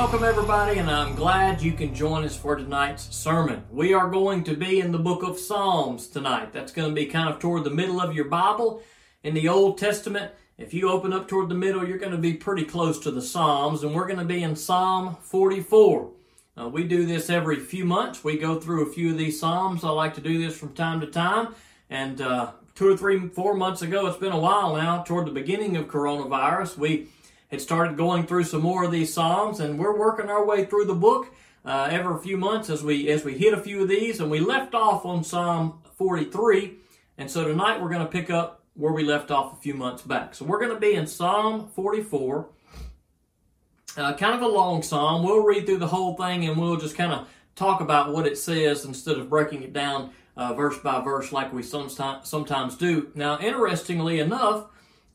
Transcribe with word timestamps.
Welcome, 0.00 0.22
everybody, 0.22 0.78
and 0.78 0.88
I'm 0.88 1.16
glad 1.16 1.60
you 1.60 1.72
can 1.72 1.92
join 1.92 2.24
us 2.24 2.36
for 2.36 2.54
tonight's 2.54 3.14
sermon. 3.14 3.64
We 3.68 3.92
are 3.94 4.08
going 4.08 4.44
to 4.44 4.54
be 4.54 4.78
in 4.78 4.92
the 4.92 4.98
book 4.98 5.24
of 5.24 5.40
Psalms 5.40 6.06
tonight. 6.06 6.52
That's 6.52 6.70
going 6.70 6.88
to 6.88 6.94
be 6.94 7.06
kind 7.06 7.28
of 7.28 7.40
toward 7.40 7.64
the 7.64 7.70
middle 7.70 8.00
of 8.00 8.14
your 8.14 8.26
Bible 8.26 8.80
in 9.24 9.34
the 9.34 9.48
Old 9.48 9.76
Testament. 9.76 10.30
If 10.56 10.72
you 10.72 10.88
open 10.88 11.12
up 11.12 11.26
toward 11.26 11.48
the 11.48 11.56
middle, 11.56 11.86
you're 11.86 11.98
going 11.98 12.12
to 12.12 12.16
be 12.16 12.34
pretty 12.34 12.64
close 12.64 13.00
to 13.00 13.10
the 13.10 13.20
Psalms, 13.20 13.82
and 13.82 13.92
we're 13.92 14.06
going 14.06 14.20
to 14.20 14.24
be 14.24 14.40
in 14.40 14.54
Psalm 14.54 15.16
44. 15.20 16.12
Uh, 16.56 16.68
we 16.68 16.84
do 16.84 17.04
this 17.04 17.28
every 17.28 17.56
few 17.56 17.84
months. 17.84 18.22
We 18.22 18.38
go 18.38 18.60
through 18.60 18.88
a 18.88 18.92
few 18.92 19.10
of 19.10 19.18
these 19.18 19.40
Psalms. 19.40 19.82
I 19.82 19.88
like 19.88 20.14
to 20.14 20.20
do 20.20 20.38
this 20.38 20.56
from 20.56 20.74
time 20.74 21.00
to 21.00 21.08
time, 21.08 21.56
and 21.90 22.20
uh, 22.20 22.52
two 22.76 22.88
or 22.88 22.96
three, 22.96 23.26
four 23.30 23.54
months 23.54 23.82
ago, 23.82 24.06
it's 24.06 24.16
been 24.16 24.30
a 24.30 24.38
while 24.38 24.76
now, 24.76 25.02
toward 25.02 25.26
the 25.26 25.32
beginning 25.32 25.76
of 25.76 25.88
coronavirus, 25.88 26.78
we 26.78 27.08
had 27.48 27.60
started 27.60 27.96
going 27.96 28.26
through 28.26 28.44
some 28.44 28.62
more 28.62 28.84
of 28.84 28.92
these 28.92 29.12
psalms, 29.12 29.60
and 29.60 29.78
we're 29.78 29.96
working 29.96 30.28
our 30.28 30.44
way 30.44 30.64
through 30.64 30.84
the 30.84 30.94
book 30.94 31.34
uh, 31.64 31.88
every 31.90 32.18
few 32.20 32.36
months 32.36 32.70
as 32.70 32.82
we 32.82 33.08
as 33.08 33.24
we 33.24 33.36
hit 33.36 33.54
a 33.54 33.60
few 33.60 33.82
of 33.82 33.88
these. 33.88 34.20
And 34.20 34.30
we 34.30 34.40
left 34.40 34.74
off 34.74 35.04
on 35.04 35.24
Psalm 35.24 35.80
43, 35.96 36.74
and 37.16 37.30
so 37.30 37.44
tonight 37.44 37.80
we're 37.80 37.90
going 37.90 38.04
to 38.04 38.10
pick 38.10 38.30
up 38.30 38.62
where 38.74 38.92
we 38.92 39.02
left 39.02 39.30
off 39.30 39.52
a 39.52 39.60
few 39.60 39.74
months 39.74 40.02
back. 40.02 40.34
So 40.34 40.44
we're 40.44 40.60
going 40.60 40.74
to 40.74 40.80
be 40.80 40.94
in 40.94 41.06
Psalm 41.06 41.68
44. 41.74 42.48
Uh, 43.96 44.14
kind 44.14 44.34
of 44.34 44.42
a 44.42 44.46
long 44.46 44.82
psalm. 44.82 45.24
We'll 45.24 45.42
read 45.42 45.66
through 45.66 45.78
the 45.78 45.88
whole 45.88 46.14
thing 46.14 46.46
and 46.46 46.56
we'll 46.56 46.76
just 46.76 46.96
kind 46.96 47.12
of 47.12 47.28
talk 47.56 47.80
about 47.80 48.12
what 48.12 48.24
it 48.24 48.38
says 48.38 48.84
instead 48.84 49.18
of 49.18 49.28
breaking 49.28 49.64
it 49.64 49.72
down 49.72 50.12
uh, 50.36 50.54
verse 50.54 50.78
by 50.78 51.00
verse 51.00 51.32
like 51.32 51.52
we 51.52 51.62
sometimes 51.62 52.28
sometimes 52.28 52.76
do. 52.76 53.10
Now, 53.14 53.40
interestingly 53.40 54.20
enough, 54.20 54.66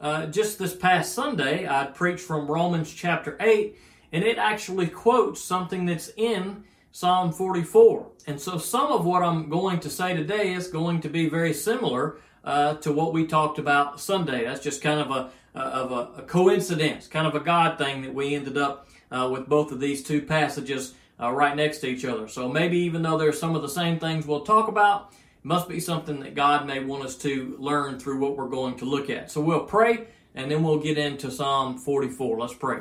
uh, 0.04 0.26
just 0.26 0.60
this 0.60 0.76
past 0.76 1.14
Sunday, 1.14 1.66
I 1.66 1.86
preached 1.86 2.26
from 2.26 2.46
Romans 2.46 2.94
chapter 2.94 3.38
8, 3.40 3.80
and 4.12 4.22
it 4.22 4.38
actually 4.38 4.88
quotes 4.88 5.42
something 5.42 5.86
that's 5.86 6.12
in 6.18 6.66
Psalm 6.92 7.32
44. 7.32 8.06
And 8.28 8.40
so 8.40 8.58
some 8.58 8.92
of 8.92 9.06
what 9.06 9.24
I'm 9.24 9.50
going 9.50 9.80
to 9.80 9.90
say 9.90 10.14
today 10.14 10.54
is 10.54 10.68
going 10.68 11.00
to 11.02 11.10
be 11.10 11.30
very 11.30 11.54
similar 11.54 12.18
uh, 12.44 12.76
to 12.76 12.92
what 12.92 13.14
we 13.14 13.26
talked 13.26 13.60
about 13.60 13.98
Sunday. 14.02 14.44
That's 14.44 14.60
just 14.60 14.82
kind 14.82 15.00
of 15.00 15.10
a, 15.10 15.32
of 15.58 15.92
a, 15.94 16.22
a, 16.22 16.24
coincidence, 16.24 17.08
kind 17.08 17.26
of 17.26 17.34
a 17.34 17.40
God 17.40 17.78
thing 17.78 18.02
that 18.02 18.14
we 18.14 18.36
ended 18.36 18.58
up 18.58 18.90
uh, 19.10 19.30
with 19.32 19.48
both 19.48 19.72
of 19.72 19.80
these 19.80 20.04
two 20.04 20.22
passages 20.22 20.96
uh, 21.18 21.32
right 21.32 21.56
next 21.56 21.78
to 21.78 21.88
each 21.88 22.04
other. 22.04 22.28
So 22.28 22.50
maybe 22.50 22.78
even 22.80 23.04
though 23.04 23.18
there's 23.18 23.40
some 23.40 23.56
of 23.56 23.62
the 23.62 23.70
same 23.70 24.00
things 24.00 24.28
we'll 24.28 24.42
talk 24.42 24.68
about, 24.68 25.14
must 25.44 25.68
be 25.68 25.80
something 25.80 26.22
that 26.22 26.36
God 26.36 26.66
may 26.66 26.80
want 26.80 27.04
us 27.04 27.18
to 27.18 27.56
learn 27.60 28.00
through 28.00 28.20
what 28.20 28.38
we're 28.38 28.48
going 28.48 28.78
to 28.78 28.86
look 28.86 29.10
at. 29.10 29.30
So 29.30 29.42
we'll 29.42 29.66
pray 29.66 30.08
and 30.34 30.50
then 30.50 30.64
we'll 30.64 30.80
get 30.80 30.98
into 30.98 31.30
Psalm 31.30 31.78
44. 31.78 32.40
Let's 32.40 32.54
pray. 32.54 32.80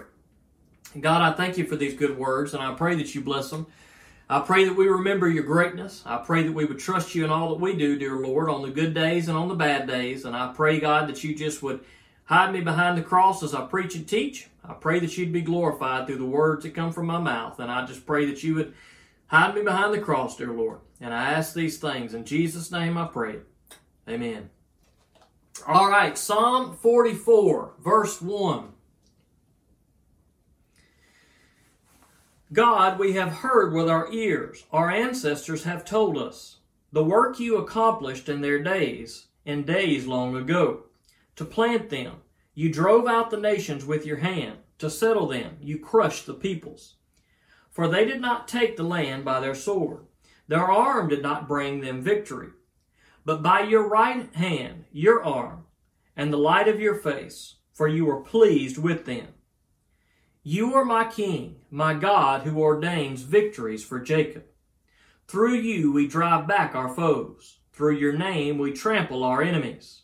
God, 0.99 1.23
I 1.23 1.35
thank 1.37 1.59
you 1.59 1.67
for 1.67 1.77
these 1.77 1.95
good 1.95 2.17
words 2.17 2.55
and 2.55 2.63
I 2.63 2.73
pray 2.75 2.95
that 2.97 3.15
you 3.15 3.21
bless 3.21 3.51
them. 3.51 3.67
I 4.29 4.41
pray 4.41 4.65
that 4.65 4.77
we 4.77 4.87
remember 4.87 5.29
your 5.29 5.43
greatness. 5.43 6.03
I 6.07 6.19
pray 6.19 6.45
that 6.45 6.53
we 6.53 6.65
would 6.65 6.79
trust 6.79 7.15
you 7.15 7.25
in 7.25 7.31
all 7.31 7.51
that 7.51 7.61
we 7.61 7.77
do, 7.77 7.99
dear 7.99 8.17
Lord, 8.17 8.49
on 8.49 8.63
the 8.63 8.71
good 8.71 8.95
days 8.95 9.29
and 9.29 9.37
on 9.37 9.49
the 9.49 9.55
bad 9.55 9.87
days. 9.87 10.25
And 10.25 10.37
I 10.37 10.53
pray, 10.53 10.81
God, 10.81 11.09
that 11.09 11.23
you 11.25 11.35
just 11.35 11.63
would 11.63 11.85
hide 12.25 12.53
me 12.53 12.61
behind 12.61 12.97
the 12.97 13.03
cross 13.03 13.43
as 13.43 13.55
I 13.55 13.67
preach 13.67 13.95
and 13.95 14.09
teach. 14.09 14.49
I 14.65 14.75
pray 14.75 15.01
that 15.01 15.19
you'd 15.19 15.33
be 15.33 15.43
glorified 15.43 16.07
through 16.07 16.19
the 16.19 16.25
words 16.25 16.63
that 16.63 16.75
come 16.75 16.93
from 16.93 17.07
my 17.07 17.19
mouth. 17.19 17.59
And 17.59 17.71
I 17.71 17.85
just 17.85 18.07
pray 18.07 18.25
that 18.27 18.43
you 18.43 18.55
would 18.55 18.75
hide 19.33 19.55
me 19.55 19.63
behind 19.63 19.95
the 19.95 20.01
cross, 20.01 20.37
dear 20.37 20.53
Lord. 20.53 20.81
And 21.01 21.15
I 21.15 21.33
ask 21.33 21.55
these 21.55 21.79
things 21.79 22.15
in 22.15 22.25
Jesus' 22.25 22.71
name 22.71 22.99
I 22.99 23.07
pray. 23.07 23.37
Amen. 24.09 24.51
All 25.67 25.89
right, 25.89 26.17
Psalm 26.19 26.77
44, 26.77 27.75
verse 27.83 28.21
1. 28.21 28.69
God, 32.53 32.99
we 32.99 33.15
have 33.15 33.33
heard 33.33 33.73
with 33.73 33.89
our 33.89 34.13
ears, 34.13 34.65
our 34.71 34.91
ancestors 34.91 35.65
have 35.65 35.85
told 35.85 36.19
us, 36.19 36.59
the 36.93 37.03
work 37.03 37.41
you 37.41 37.57
accomplished 37.57 38.29
in 38.29 38.43
their 38.43 38.63
days, 38.63 39.29
in 39.47 39.63
days 39.63 40.07
long 40.07 40.37
ago. 40.37 40.85
To 41.37 41.47
plant 41.47 41.89
them, 41.89 42.17
you 42.55 42.71
drove 42.71 43.07
out 43.07 43.31
the 43.31 43.39
nations 43.39 43.87
with 43.87 44.05
your 44.05 44.19
hand. 44.19 44.59
To 44.79 44.91
settle 44.91 45.29
them, 45.29 45.57
you 45.61 45.79
crushed 45.79 46.27
the 46.27 46.35
peoples. 46.35 46.97
For 47.73 47.89
they 47.89 48.05
did 48.05 48.21
not 48.21 48.47
take 48.47 48.77
the 48.77 48.85
land 48.85 49.25
by 49.25 49.41
their 49.41 49.55
sword 49.55 50.07
their 50.53 50.71
arm 50.71 51.09
did 51.09 51.23
not 51.23 51.49
bring 51.49 51.81
them 51.81 52.03
victory. 52.03 52.49
But 53.25 53.43
by 53.43 53.61
your 53.61 53.89
right 53.89 54.29
hand, 54.35 54.85
your 54.93 55.25
arm, 55.25 55.65
and 56.17 56.31
the 56.31 56.37
light 56.37 56.69
of 56.69 56.81
your 56.81 56.97
face, 56.97 57.57
for 57.73 57.89
you 57.89 58.05
were 58.05 58.21
pleased 58.21 58.77
with 58.77 59.07
them. 59.07 59.29
You 60.43 60.75
are 60.75 60.85
my 60.85 61.05
King, 61.05 61.61
my 61.71 61.95
God, 61.95 62.43
who 62.43 62.59
ordains 62.59 63.23
victories 63.23 63.83
for 63.83 64.01
Jacob. 64.01 64.45
Through 65.27 65.55
you 65.55 65.91
we 65.93 66.07
drive 66.07 66.47
back 66.47 66.75
our 66.75 66.93
foes. 66.93 67.61
Through 67.73 67.97
your 67.97 68.13
name 68.13 68.59
we 68.59 68.73
trample 68.73 69.25
our 69.25 69.41
enemies. 69.41 70.03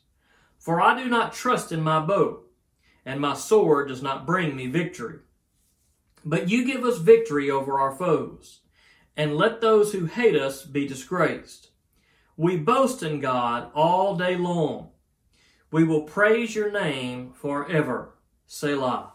For 0.58 0.80
I 0.80 0.96
do 0.96 1.10
not 1.10 1.34
trust 1.34 1.72
in 1.72 1.82
my 1.82 2.00
bow, 2.00 2.44
and 3.04 3.20
my 3.20 3.34
sword 3.34 3.88
does 3.88 4.02
not 4.02 4.26
bring 4.26 4.56
me 4.56 4.68
victory. 4.68 5.18
But 6.28 6.50
you 6.50 6.62
give 6.66 6.84
us 6.84 6.98
victory 6.98 7.50
over 7.50 7.80
our 7.80 7.90
foes 7.90 8.60
and 9.16 9.34
let 9.34 9.62
those 9.62 9.92
who 9.92 10.04
hate 10.04 10.36
us 10.36 10.62
be 10.62 10.86
disgraced. 10.86 11.70
We 12.36 12.58
boast 12.58 13.02
in 13.02 13.20
God 13.20 13.70
all 13.74 14.14
day 14.14 14.36
long. 14.36 14.90
We 15.70 15.84
will 15.84 16.02
praise 16.02 16.54
your 16.54 16.70
name 16.70 17.32
forever. 17.32 18.14
Selah. 18.46 19.14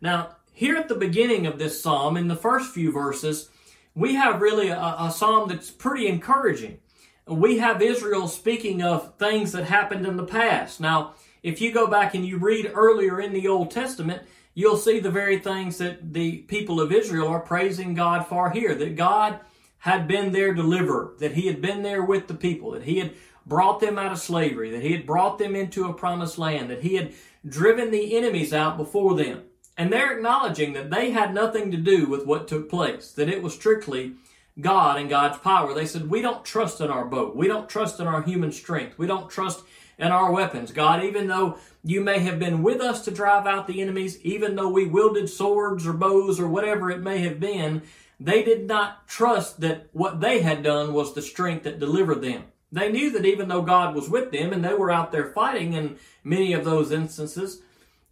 Now, 0.00 0.36
here 0.54 0.76
at 0.76 0.88
the 0.88 0.94
beginning 0.94 1.46
of 1.46 1.58
this 1.58 1.82
psalm, 1.82 2.16
in 2.16 2.28
the 2.28 2.34
first 2.34 2.72
few 2.72 2.92
verses, 2.92 3.50
we 3.94 4.14
have 4.14 4.40
really 4.40 4.68
a, 4.68 4.96
a 4.98 5.12
psalm 5.14 5.50
that's 5.50 5.70
pretty 5.70 6.08
encouraging. 6.08 6.78
We 7.26 7.58
have 7.58 7.82
Israel 7.82 8.26
speaking 8.26 8.82
of 8.82 9.18
things 9.18 9.52
that 9.52 9.64
happened 9.64 10.06
in 10.06 10.16
the 10.16 10.24
past. 10.24 10.80
Now, 10.80 11.12
if 11.42 11.60
you 11.60 11.72
go 11.72 11.86
back 11.86 12.14
and 12.14 12.24
you 12.24 12.38
read 12.38 12.72
earlier 12.74 13.20
in 13.20 13.34
the 13.34 13.48
Old 13.48 13.70
Testament, 13.70 14.22
you'll 14.58 14.76
see 14.76 14.98
the 14.98 15.08
very 15.08 15.38
things 15.38 15.78
that 15.78 16.12
the 16.12 16.38
people 16.38 16.80
of 16.80 16.90
Israel 16.90 17.28
are 17.28 17.38
praising 17.38 17.94
God 17.94 18.26
for 18.26 18.50
here. 18.50 18.74
That 18.74 18.96
God 18.96 19.38
had 19.78 20.08
been 20.08 20.32
their 20.32 20.52
deliverer, 20.52 21.12
that 21.20 21.34
He 21.34 21.46
had 21.46 21.62
been 21.62 21.84
there 21.84 22.02
with 22.02 22.26
the 22.26 22.34
people, 22.34 22.72
that 22.72 22.82
He 22.82 22.98
had 22.98 23.12
brought 23.46 23.78
them 23.78 24.00
out 24.00 24.10
of 24.10 24.18
slavery, 24.18 24.72
that 24.72 24.82
He 24.82 24.90
had 24.90 25.06
brought 25.06 25.38
them 25.38 25.54
into 25.54 25.88
a 25.88 25.94
promised 25.94 26.38
land, 26.38 26.70
that 26.70 26.82
He 26.82 26.96
had 26.96 27.12
driven 27.46 27.92
the 27.92 28.16
enemies 28.16 28.52
out 28.52 28.76
before 28.76 29.14
them. 29.14 29.44
And 29.76 29.92
they're 29.92 30.16
acknowledging 30.16 30.72
that 30.72 30.90
they 30.90 31.12
had 31.12 31.32
nothing 31.32 31.70
to 31.70 31.76
do 31.76 32.06
with 32.06 32.26
what 32.26 32.48
took 32.48 32.68
place, 32.68 33.12
that 33.12 33.28
it 33.28 33.44
was 33.44 33.54
strictly 33.54 34.14
God 34.60 34.98
and 34.98 35.08
God's 35.08 35.38
power. 35.38 35.72
They 35.72 35.86
said, 35.86 36.10
We 36.10 36.20
don't 36.20 36.44
trust 36.44 36.80
in 36.80 36.90
our 36.90 37.04
boat. 37.04 37.36
We 37.36 37.46
don't 37.46 37.68
trust 37.68 38.00
in 38.00 38.08
our 38.08 38.22
human 38.22 38.50
strength. 38.50 38.98
We 38.98 39.06
don't 39.06 39.30
trust 39.30 39.62
in 39.98 40.08
our 40.12 40.30
weapons. 40.30 40.70
God, 40.70 41.04
even 41.04 41.26
though 41.26 41.58
you 41.82 42.00
may 42.00 42.20
have 42.20 42.38
been 42.38 42.62
with 42.62 42.80
us 42.80 43.04
to 43.04 43.10
drive 43.10 43.46
out 43.46 43.66
the 43.66 43.80
enemies, 43.80 44.20
even 44.22 44.54
though 44.54 44.68
we 44.68 44.86
wielded 44.86 45.28
swords 45.28 45.86
or 45.86 45.92
bows 45.92 46.38
or 46.38 46.46
whatever 46.46 46.90
it 46.90 47.00
may 47.00 47.18
have 47.18 47.40
been, 47.40 47.82
they 48.20 48.42
did 48.42 48.66
not 48.66 49.06
trust 49.08 49.60
that 49.60 49.88
what 49.92 50.20
they 50.20 50.40
had 50.40 50.62
done 50.62 50.92
was 50.92 51.14
the 51.14 51.22
strength 51.22 51.64
that 51.64 51.80
delivered 51.80 52.22
them. 52.22 52.44
They 52.70 52.92
knew 52.92 53.10
that 53.10 53.24
even 53.24 53.48
though 53.48 53.62
God 53.62 53.94
was 53.94 54.08
with 54.08 54.30
them 54.30 54.52
and 54.52 54.64
they 54.64 54.74
were 54.74 54.90
out 54.90 55.10
there 55.10 55.32
fighting 55.32 55.72
in 55.72 55.98
many 56.22 56.52
of 56.52 56.64
those 56.64 56.92
instances, 56.92 57.62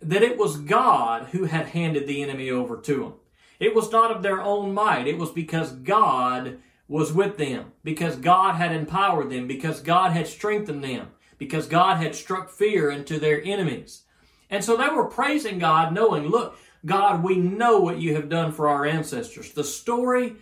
that 0.00 0.22
it 0.22 0.38
was 0.38 0.56
God 0.56 1.28
who 1.32 1.44
had 1.44 1.66
handed 1.68 2.06
the 2.06 2.22
enemy 2.22 2.50
over 2.50 2.76
to 2.78 3.00
them. 3.00 3.12
It 3.58 3.74
was 3.74 3.90
not 3.92 4.10
of 4.10 4.22
their 4.22 4.40
own 4.40 4.74
might. 4.74 5.06
It 5.06 5.18
was 5.18 5.30
because 5.30 5.72
God 5.72 6.58
was 6.88 7.12
with 7.12 7.36
them, 7.36 7.72
because 7.82 8.16
God 8.16 8.54
had 8.54 8.72
empowered 8.72 9.30
them, 9.30 9.46
because 9.46 9.80
God 9.80 10.12
had 10.12 10.26
strengthened 10.26 10.84
them 10.84 11.08
because 11.38 11.66
God 11.66 11.96
had 11.96 12.14
struck 12.14 12.50
fear 12.50 12.90
into 12.90 13.18
their 13.18 13.42
enemies. 13.42 14.02
And 14.50 14.64
so 14.64 14.76
they 14.76 14.88
were 14.88 15.06
praising 15.06 15.58
God, 15.58 15.92
knowing, 15.92 16.28
look, 16.28 16.56
God, 16.84 17.22
we 17.22 17.36
know 17.36 17.80
what 17.80 18.00
you 18.00 18.14
have 18.14 18.28
done 18.28 18.52
for 18.52 18.68
our 18.68 18.86
ancestors. 18.86 19.52
The 19.52 19.64
story 19.64 20.36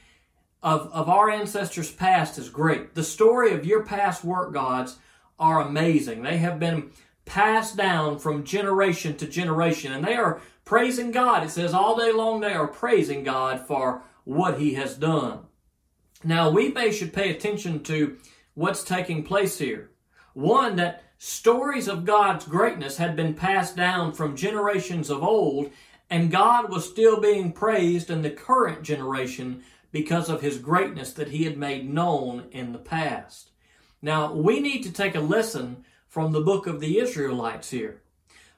of, 0.62 0.90
of 0.92 1.08
our 1.08 1.30
ancestors' 1.30 1.90
past 1.90 2.38
is 2.38 2.48
great. 2.48 2.94
The 2.94 3.04
story 3.04 3.52
of 3.52 3.64
your 3.64 3.84
past 3.84 4.24
work, 4.24 4.52
gods, 4.52 4.96
are 5.38 5.62
amazing. 5.62 6.22
They 6.22 6.38
have 6.38 6.58
been 6.58 6.90
passed 7.24 7.76
down 7.76 8.18
from 8.18 8.44
generation 8.44 9.16
to 9.16 9.26
generation, 9.26 9.92
and 9.92 10.04
they 10.04 10.14
are 10.14 10.40
praising 10.64 11.10
God. 11.10 11.44
It 11.44 11.50
says 11.50 11.72
all 11.74 11.96
day 11.96 12.12
long 12.12 12.40
they 12.40 12.52
are 12.52 12.68
praising 12.68 13.24
God 13.24 13.66
for 13.66 14.02
what 14.24 14.58
He 14.58 14.74
has 14.74 14.96
done. 14.96 15.40
Now, 16.22 16.50
we 16.50 16.68
may 16.68 16.90
should 16.92 17.12
pay 17.12 17.30
attention 17.30 17.82
to 17.84 18.16
what's 18.54 18.82
taking 18.82 19.22
place 19.22 19.58
here. 19.58 19.90
One, 20.34 20.76
that 20.76 21.02
stories 21.18 21.88
of 21.88 22.04
God's 22.04 22.44
greatness 22.44 22.96
had 22.96 23.16
been 23.16 23.34
passed 23.34 23.76
down 23.76 24.12
from 24.12 24.36
generations 24.36 25.08
of 25.08 25.22
old, 25.22 25.70
and 26.10 26.30
God 26.30 26.70
was 26.70 26.88
still 26.88 27.20
being 27.20 27.52
praised 27.52 28.10
in 28.10 28.22
the 28.22 28.30
current 28.30 28.82
generation 28.82 29.62
because 29.92 30.28
of 30.28 30.40
his 30.40 30.58
greatness 30.58 31.12
that 31.12 31.28
he 31.28 31.44
had 31.44 31.56
made 31.56 31.88
known 31.88 32.44
in 32.50 32.72
the 32.72 32.78
past. 32.78 33.50
Now, 34.02 34.34
we 34.34 34.60
need 34.60 34.82
to 34.82 34.92
take 34.92 35.14
a 35.14 35.20
lesson 35.20 35.84
from 36.08 36.32
the 36.32 36.40
book 36.40 36.66
of 36.66 36.80
the 36.80 36.98
Israelites 36.98 37.70
here. 37.70 38.02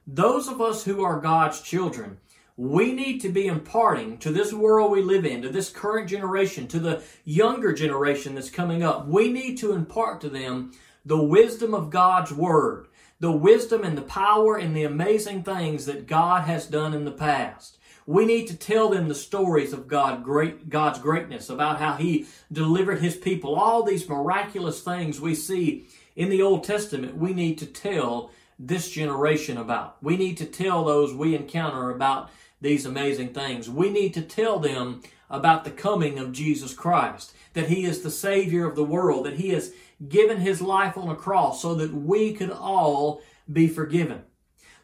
Those 0.05 0.47
of 0.47 0.59
us 0.59 0.83
who 0.83 1.03
are 1.03 1.19
God's 1.19 1.61
children, 1.61 2.17
we 2.57 2.91
need 2.91 3.19
to 3.19 3.29
be 3.29 3.45
imparting 3.45 4.17
to 4.17 4.31
this 4.31 4.51
world 4.51 4.91
we 4.91 5.03
live 5.03 5.25
in, 5.25 5.43
to 5.43 5.49
this 5.49 5.69
current 5.69 6.09
generation, 6.09 6.67
to 6.69 6.79
the 6.79 7.03
younger 7.23 7.71
generation 7.71 8.33
that's 8.33 8.49
coming 8.49 8.81
up. 8.81 9.07
We 9.07 9.31
need 9.31 9.57
to 9.59 9.73
impart 9.73 10.21
to 10.21 10.29
them 10.29 10.71
the 11.07 11.23
wisdom 11.23 11.73
of 11.73 11.89
God's 11.89 12.33
Word, 12.33 12.87
the 13.21 13.31
wisdom 13.31 13.83
and 13.83 13.97
the 13.97 14.01
power 14.01 14.57
and 14.57 14.75
the 14.75 14.83
amazing 14.83 15.41
things 15.43 15.85
that 15.85 16.05
God 16.05 16.43
has 16.43 16.67
done 16.67 16.93
in 16.93 17.05
the 17.05 17.11
past. 17.11 17.77
We 18.05 18.25
need 18.25 18.47
to 18.47 18.57
tell 18.57 18.89
them 18.89 19.07
the 19.07 19.15
stories 19.15 19.71
of 19.71 19.87
God 19.87 20.23
great, 20.23 20.69
God's 20.69 20.99
greatness, 20.99 21.49
about 21.49 21.79
how 21.79 21.93
He 21.93 22.27
delivered 22.51 22.99
His 22.99 23.15
people. 23.15 23.55
All 23.55 23.83
these 23.83 24.07
miraculous 24.07 24.81
things 24.81 25.21
we 25.21 25.33
see 25.33 25.87
in 26.15 26.29
the 26.29 26.41
Old 26.41 26.65
Testament, 26.65 27.17
we 27.17 27.33
need 27.33 27.57
to 27.59 27.65
tell 27.65 28.31
this 28.59 28.89
generation 28.89 29.57
about. 29.57 29.97
We 30.03 30.17
need 30.17 30.35
to 30.37 30.45
tell 30.45 30.83
those 30.83 31.13
we 31.13 31.35
encounter 31.35 31.89
about 31.89 32.31
these 32.59 32.85
amazing 32.85 33.33
things. 33.33 33.69
We 33.69 33.89
need 33.89 34.13
to 34.15 34.21
tell 34.21 34.59
them 34.59 35.03
about 35.29 35.63
the 35.63 35.71
coming 35.71 36.19
of 36.19 36.31
Jesus 36.31 36.73
Christ, 36.73 37.33
that 37.53 37.69
He 37.69 37.85
is 37.85 38.01
the 38.01 38.11
Savior 38.11 38.67
of 38.67 38.75
the 38.75 38.83
world, 38.83 39.25
that 39.25 39.37
He 39.37 39.49
has 39.49 39.73
given 40.07 40.37
His 40.37 40.61
life 40.61 40.97
on 40.97 41.09
a 41.09 41.15
cross 41.15 41.61
so 41.61 41.75
that 41.75 41.93
we 41.93 42.33
could 42.33 42.51
all 42.51 43.21
be 43.51 43.67
forgiven. 43.67 44.23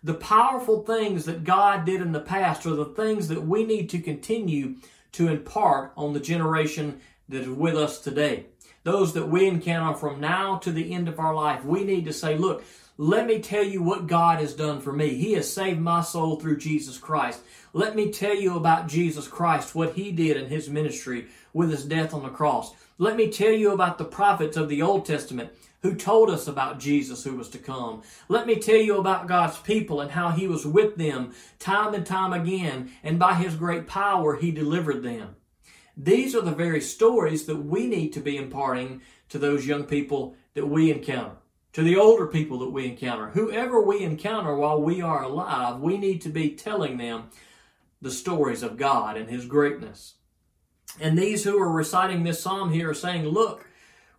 The 0.04 0.14
powerful 0.16 0.84
things 0.84 1.26
that 1.26 1.46
God 1.46 1.86
did 1.86 2.02
in 2.02 2.12
the 2.12 2.20
past 2.20 2.66
are 2.66 2.76
the 2.76 2.86
things 2.86 3.30
that 3.30 3.46
we 3.46 3.64
need 3.64 3.90
to 3.92 4.00
continue 4.00 4.76
to 5.14 5.30
impart 5.30 5.94
on 5.96 6.14
the 6.14 6.20
generation 6.20 7.00
that 7.30 7.44
is 7.44 7.50
with 7.50 7.78
us 7.78 8.00
today. 8.00 8.48
Those 8.84 9.14
that 9.14 9.30
we 9.30 9.48
encounter 9.48 9.98
from 9.98 10.20
now 10.20 10.58
to 10.58 10.72
the 10.72 10.94
end 10.94 11.08
of 11.08 11.20
our 11.20 11.34
life, 11.34 11.64
we 11.64 11.86
need 11.86 12.04
to 12.06 12.14
say, 12.14 12.38
look, 12.38 12.66
let 12.98 13.26
me 13.26 13.40
tell 13.40 13.64
you 13.64 13.82
what 13.82 14.06
God 14.06 14.40
has 14.40 14.54
done 14.54 14.80
for 14.80 14.94
me. 14.94 15.16
He 15.16 15.34
has 15.34 15.52
saved 15.52 15.80
my 15.80 16.02
soul 16.02 16.40
through 16.40 16.58
Jesus 16.58 17.00
Christ. 17.00 17.42
Let 17.74 17.96
me 17.96 18.12
tell 18.12 18.36
you 18.36 18.56
about 18.56 18.88
Jesus 18.88 19.28
Christ, 19.28 19.74
what 19.74 19.94
He 19.94 20.12
did 20.12 20.38
in 20.38 20.48
His 20.48 20.70
ministry 20.70 21.26
with 21.54 21.72
His 21.72 21.86
death 21.86 22.14
on 22.14 22.22
the 22.22 22.30
cross. 22.30 22.76
Let 23.00 23.16
me 23.16 23.32
tell 23.32 23.52
you 23.52 23.72
about 23.72 23.98
the 23.98 24.06
prophets 24.06 24.58
of 24.58 24.70
the 24.70 24.84
Old 24.84 25.08
Testament 25.08 25.50
who 25.82 25.96
told 25.96 26.30
us 26.30 26.48
about 26.48 26.80
Jesus 26.80 27.24
who 27.24 27.36
was 27.36 27.50
to 27.50 27.58
come. 27.58 28.04
Let 28.30 28.46
me 28.46 28.58
tell 28.58 28.78
you 28.78 29.00
about 29.00 29.28
God's 29.28 29.58
people 29.58 30.00
and 30.00 30.12
how 30.12 30.30
He 30.30 30.48
was 30.48 30.64
with 30.64 30.96
them 30.96 31.34
time 31.58 31.96
and 31.96 32.06
time 32.06 32.32
again, 32.32 32.92
and 33.02 33.18
by 33.18 33.34
His 33.34 33.56
great 33.56 33.88
power, 33.88 34.36
He 34.36 34.52
delivered 34.52 35.02
them. 35.02 35.36
These 35.98 36.36
are 36.36 36.42
the 36.42 36.52
very 36.52 36.80
stories 36.80 37.46
that 37.46 37.66
we 37.66 37.88
need 37.88 38.14
to 38.14 38.20
be 38.20 38.38
imparting 38.38 39.02
to 39.30 39.40
those 39.40 39.66
young 39.66 39.86
people 39.86 40.36
that 40.54 40.68
we 40.68 40.92
encounter 40.92 41.38
to 41.74 41.82
the 41.82 41.98
older 41.98 42.28
people 42.28 42.60
that 42.60 42.70
we 42.70 42.86
encounter, 42.86 43.30
whoever 43.30 43.82
we 43.82 44.04
encounter 44.04 44.56
while 44.56 44.82
we 44.82 45.02
are 45.02 45.24
alive, 45.24 45.80
we 45.80 45.98
need 45.98 46.22
to 46.22 46.30
be 46.30 46.52
telling 46.52 46.98
them 46.98 47.30
the 48.02 48.12
stories 48.12 48.64
of 48.64 48.78
God 48.78 49.18
and 49.18 49.30
His 49.30 49.46
greatness. 49.46 50.16
And 51.00 51.18
these 51.18 51.44
who 51.44 51.60
are 51.60 51.72
reciting 51.72 52.24
this 52.24 52.42
psalm 52.42 52.72
here 52.72 52.92
are 52.92 52.94
saying, 52.94 53.26
Look, 53.26 53.68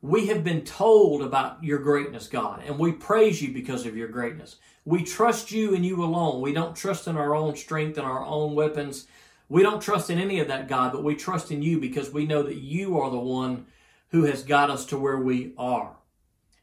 we 0.03 0.27
have 0.27 0.43
been 0.43 0.63
told 0.63 1.23
about 1.23 1.63
your 1.63 1.79
greatness, 1.79 2.27
God, 2.27 2.63
and 2.67 2.79
we 2.79 2.93
praise 2.93 3.41
you 3.41 3.55
because 3.55 3.87
of 3.87 3.97
your 3.97 4.09
greatness. 4.09 4.57
We 4.85 5.05
trust 5.05 5.51
you 5.53 5.75
and 5.75 5.87
you 5.87 6.03
alone. 6.03 6.43
We 6.43 6.53
don't 6.53 6.77
trust 6.77 7.07
in 7.07 7.17
our 7.17 7.35
own 7.35 7.57
strength 7.57 7.97
and 7.97 8.07
our 8.07 8.25
own 8.25 8.55
weapons. 8.55 9.07
We 9.49 9.63
don't 9.63 9.81
trust 9.81 10.11
in 10.11 10.19
any 10.19 10.41
of 10.41 10.49
that, 10.49 10.69
God, 10.69 10.93
but 10.93 11.05
we 11.05 11.15
trust 11.15 11.51
in 11.51 11.63
you 11.63 11.81
because 11.81 12.11
we 12.11 12.27
know 12.27 12.43
that 12.43 12.57
you 12.57 12.99
are 12.99 13.11
the 13.11 13.19
one 13.19 13.67
who 14.11 14.25
has 14.25 14.43
got 14.43 14.71
us 14.71 14.85
to 14.87 14.99
where 14.99 15.19
we 15.19 15.55
are. 15.57 15.97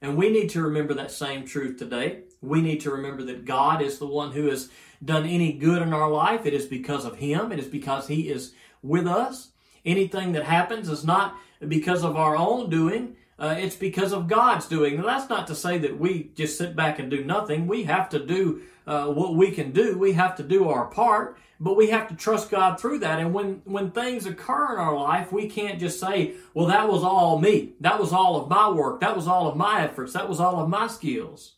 And 0.02 0.18
we 0.18 0.30
need 0.30 0.50
to 0.52 0.64
remember 0.64 0.94
that 0.96 1.12
same 1.12 1.46
truth 1.46 1.78
today. 1.78 2.22
We 2.42 2.62
need 2.62 2.82
to 2.82 2.92
remember 2.92 3.24
that 3.24 3.46
God 3.46 3.82
is 3.82 4.00
the 4.00 4.08
one 4.08 4.32
who 4.32 4.48
has 4.48 4.70
done 5.04 5.26
any 5.26 5.54
good 5.54 5.82
in 5.82 5.94
our 5.94 6.10
life. 6.10 6.46
It 6.46 6.54
is 6.54 6.66
because 6.66 7.06
of 7.06 7.18
Him, 7.18 7.52
it 7.52 7.60
is 7.60 7.68
because 7.68 8.08
He 8.08 8.30
is 8.30 8.54
with 8.82 9.08
us. 9.08 9.50
Anything 9.86 10.32
that 10.34 10.44
happens 10.44 10.90
is 10.90 11.04
not 11.04 11.36
because 11.68 12.04
of 12.04 12.16
our 12.16 12.36
own 12.36 12.70
doing, 12.70 13.16
uh, 13.42 13.56
it's 13.58 13.76
because 13.76 14.14
of 14.14 14.28
God's 14.28 14.68
doing. 14.68 14.98
Now, 14.98 15.08
that's 15.08 15.30
not 15.30 15.48
to 15.48 15.56
say 15.56 15.80
that 15.80 16.00
we 16.00 16.30
just 16.36 16.60
sit 16.60 16.76
back 16.76 17.00
and 17.00 17.10
do 17.10 17.24
nothing. 17.26 17.66
We 17.66 17.84
have 17.86 18.08
to 18.10 18.24
do 18.24 18.62
uh, 18.86 19.08
what 19.08 19.34
we 19.34 19.50
can 19.50 19.72
do. 19.72 19.98
We 19.98 20.14
have 20.14 20.36
to 20.36 20.44
do 20.44 20.70
our 20.70 20.86
part, 20.86 21.40
but 21.60 21.76
we 21.76 21.90
have 21.90 22.08
to 22.10 22.16
trust 22.16 22.52
God 22.52 22.80
through 22.80 23.00
that. 23.00 23.18
And 23.18 23.34
when, 23.34 23.64
when 23.66 23.90
things 23.90 24.28
occur 24.28 24.74
in 24.74 24.80
our 24.80 24.96
life, 24.96 25.32
we 25.32 25.48
can't 25.48 25.80
just 25.80 26.00
say, 26.00 26.36
well, 26.54 26.68
that 26.68 26.88
was 26.88 27.04
all 27.04 27.40
me. 27.40 27.74
That 27.80 28.00
was 28.00 28.14
all 28.14 28.36
of 28.36 28.48
my 28.48 28.70
work. 28.70 29.00
That 29.00 29.16
was 29.16 29.28
all 29.28 29.48
of 29.48 29.58
my 29.58 29.82
efforts. 29.86 30.14
That 30.14 30.30
was 30.30 30.40
all 30.40 30.60
of 30.60 30.70
my 30.70 30.86
skills. 30.86 31.54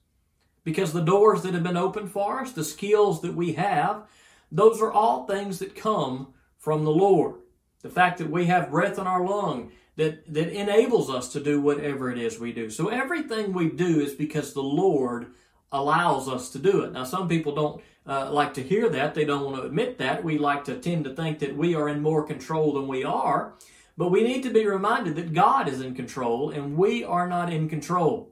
Because 0.64 0.94
the 0.94 1.02
doors 1.02 1.42
that 1.42 1.54
have 1.54 1.64
been 1.64 1.76
opened 1.76 2.12
for 2.12 2.40
us, 2.40 2.54
the 2.54 2.64
skills 2.64 3.22
that 3.24 3.36
we 3.36 3.54
have, 3.54 4.04
those 4.50 4.82
are 4.82 4.92
all 4.92 5.28
things 5.28 5.60
that 5.60 5.76
come 5.76 6.34
from 6.58 6.86
the 6.86 6.92
Lord. 6.92 7.36
The 7.82 7.90
fact 7.90 8.20
that 8.20 8.30
we 8.30 8.46
have 8.46 8.72
breath 8.72 8.98
in 8.98 9.06
our 9.06 9.26
lung, 9.26 9.74
that, 9.96 10.34
that 10.34 10.50
enables 10.50 11.10
us 11.10 11.32
to 11.34 11.40
do 11.40 11.62
whatever 11.62 12.12
it 12.12 12.18
is 12.18 12.40
we 12.40 12.52
do. 12.52 12.70
So 12.70 12.90
everything 12.90 13.54
we 13.54 13.70
do 13.70 14.00
is 14.00 14.14
because 14.14 14.54
the 14.54 14.64
Lord 14.64 15.28
allows 15.72 16.28
us 16.28 16.50
to 16.52 16.60
do 16.60 16.82
it. 16.82 16.94
Now, 16.94 17.04
some 17.04 17.28
people 17.28 17.54
don't 17.54 17.82
uh, 18.06 18.32
like 18.32 18.54
to 18.56 18.64
hear 18.64 18.90
that. 18.90 19.14
They 19.14 19.26
don't 19.26 19.44
want 19.44 19.58
to 19.58 19.64
admit 19.64 19.98
that. 20.00 20.24
We 20.24 20.38
like 20.38 20.64
to 20.66 20.78
tend 20.78 21.06
to 21.06 21.16
think 21.16 21.40
that 21.40 21.56
we 21.56 21.76
are 21.76 21.90
in 21.90 22.02
more 22.02 22.24
control 22.24 22.74
than 22.74 22.88
we 22.88 23.04
are. 23.04 23.54
But 23.98 24.10
we 24.10 24.24
need 24.24 24.44
to 24.44 24.50
be 24.50 24.66
reminded 24.66 25.16
that 25.16 25.34
God 25.34 25.68
is 25.68 25.82
in 25.82 25.94
control 25.96 26.50
and 26.50 26.78
we 26.78 27.04
are 27.04 27.28
not 27.28 27.54
in 27.54 27.70
control. 27.70 28.32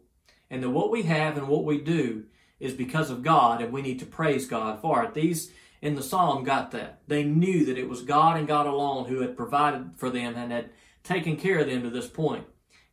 And 0.49 0.63
that 0.63 0.69
what 0.71 0.91
we 0.91 1.03
have 1.03 1.37
and 1.37 1.47
what 1.47 1.65
we 1.65 1.79
do 1.79 2.25
is 2.59 2.73
because 2.73 3.09
of 3.09 3.23
God 3.23 3.61
and 3.61 3.71
we 3.71 3.81
need 3.81 3.99
to 3.99 4.05
praise 4.05 4.47
God 4.47 4.81
for 4.81 5.03
it. 5.03 5.13
These 5.13 5.51
in 5.81 5.95
the 5.95 6.03
psalm 6.03 6.43
got 6.43 6.71
that. 6.71 7.01
They 7.07 7.23
knew 7.23 7.65
that 7.65 7.77
it 7.77 7.89
was 7.89 8.03
God 8.03 8.37
and 8.37 8.47
God 8.47 8.67
alone 8.67 9.05
who 9.05 9.21
had 9.21 9.37
provided 9.37 9.91
for 9.97 10.09
them 10.09 10.35
and 10.35 10.51
had 10.51 10.69
taken 11.03 11.37
care 11.37 11.59
of 11.59 11.67
them 11.67 11.83
to 11.83 11.89
this 11.89 12.07
point. 12.07 12.45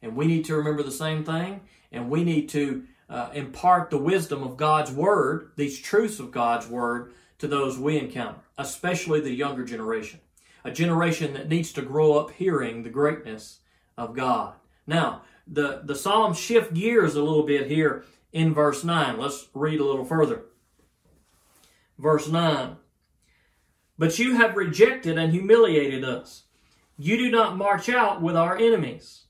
And 0.03 0.17
we 0.17 0.27
need 0.27 0.45
to 0.47 0.57
remember 0.57 0.83
the 0.83 0.91
same 0.91 1.25
thing, 1.25 1.63
and 1.91 2.11
we 2.11 2.25
need 2.25 2.49
to 2.51 2.85
uh, 3.09 3.31
impart 3.33 3.91
the 3.91 3.99
wisdom 3.99 4.43
of 4.43 4.57
God's 4.57 4.91
Word, 4.91 5.51
these 5.57 5.81
truths 5.81 6.21
of 6.21 6.31
God's 6.31 6.69
Word, 6.69 7.13
to 7.39 7.49
those 7.49 7.79
we 7.79 7.99
encounter, 7.99 8.41
especially 8.57 9.21
the 9.21 9.33
younger 9.33 9.65
generation. 9.65 10.21
A 10.65 10.71
generation 10.71 11.35
that 11.35 11.49
needs 11.49 11.73
to 11.73 11.83
grow 11.83 12.19
up 12.19 12.33
hearing 12.33 12.83
the 12.83 12.91
greatness 12.91 13.61
of 13.97 14.15
God. 14.15 14.55
Now, 14.87 15.23
the, 15.47 15.83
the 15.85 15.95
psalm 15.95 16.35
shift 16.35 16.75
gears 16.75 17.15
a 17.15 17.23
little 17.23 17.45
bit 17.45 17.69
here 17.69 18.05
in 18.33 18.53
verse 18.53 18.85
9. 18.85 19.19
Let's 19.19 19.49
read 19.55 19.81
a 19.81 19.85
little 19.85 20.05
further. 20.05 20.43
Verse 21.99 22.29
9 22.29 22.77
But 23.99 24.19
you 24.19 24.37
have 24.37 24.57
rejected 24.57 25.17
and 25.17 25.33
humiliated 25.33 26.05
us 26.05 26.45
you 27.01 27.17
do 27.17 27.31
not 27.31 27.57
march 27.57 27.89
out 27.89 28.21
with 28.21 28.37
our 28.37 28.57
enemies. 28.57 29.27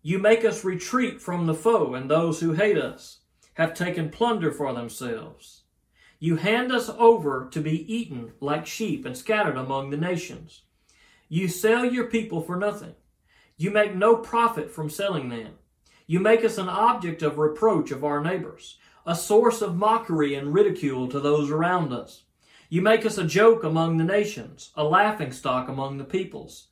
You 0.00 0.18
make 0.18 0.42
us 0.42 0.64
retreat 0.64 1.20
from 1.20 1.46
the 1.46 1.54
foe, 1.54 1.92
and 1.94 2.10
those 2.10 2.40
who 2.40 2.52
hate 2.52 2.78
us 2.78 3.18
have 3.54 3.74
taken 3.74 4.08
plunder 4.08 4.50
for 4.50 4.72
themselves. 4.72 5.64
You 6.18 6.36
hand 6.36 6.72
us 6.72 6.88
over 6.88 7.46
to 7.50 7.60
be 7.60 7.94
eaten 7.94 8.32
like 8.40 8.66
sheep 8.66 9.04
and 9.04 9.14
scattered 9.14 9.58
among 9.58 9.90
the 9.90 9.98
nations. 9.98 10.62
You 11.28 11.48
sell 11.48 11.84
your 11.84 12.06
people 12.06 12.40
for 12.40 12.56
nothing. 12.56 12.94
You 13.58 13.70
make 13.70 13.94
no 13.94 14.16
profit 14.16 14.70
from 14.70 14.88
selling 14.88 15.28
them. 15.28 15.58
You 16.06 16.20
make 16.20 16.42
us 16.42 16.56
an 16.56 16.70
object 16.70 17.20
of 17.20 17.36
reproach 17.36 17.90
of 17.90 18.02
our 18.02 18.22
neighbors, 18.22 18.78
a 19.04 19.14
source 19.14 19.60
of 19.60 19.76
mockery 19.76 20.34
and 20.34 20.54
ridicule 20.54 21.06
to 21.08 21.20
those 21.20 21.50
around 21.50 21.92
us. 21.92 22.22
You 22.70 22.80
make 22.80 23.04
us 23.04 23.18
a 23.18 23.24
joke 23.24 23.62
among 23.62 23.98
the 23.98 24.04
nations, 24.04 24.70
a 24.74 24.84
laughing 24.84 25.32
stock 25.32 25.68
among 25.68 25.98
the 25.98 26.04
peoples. 26.04 26.68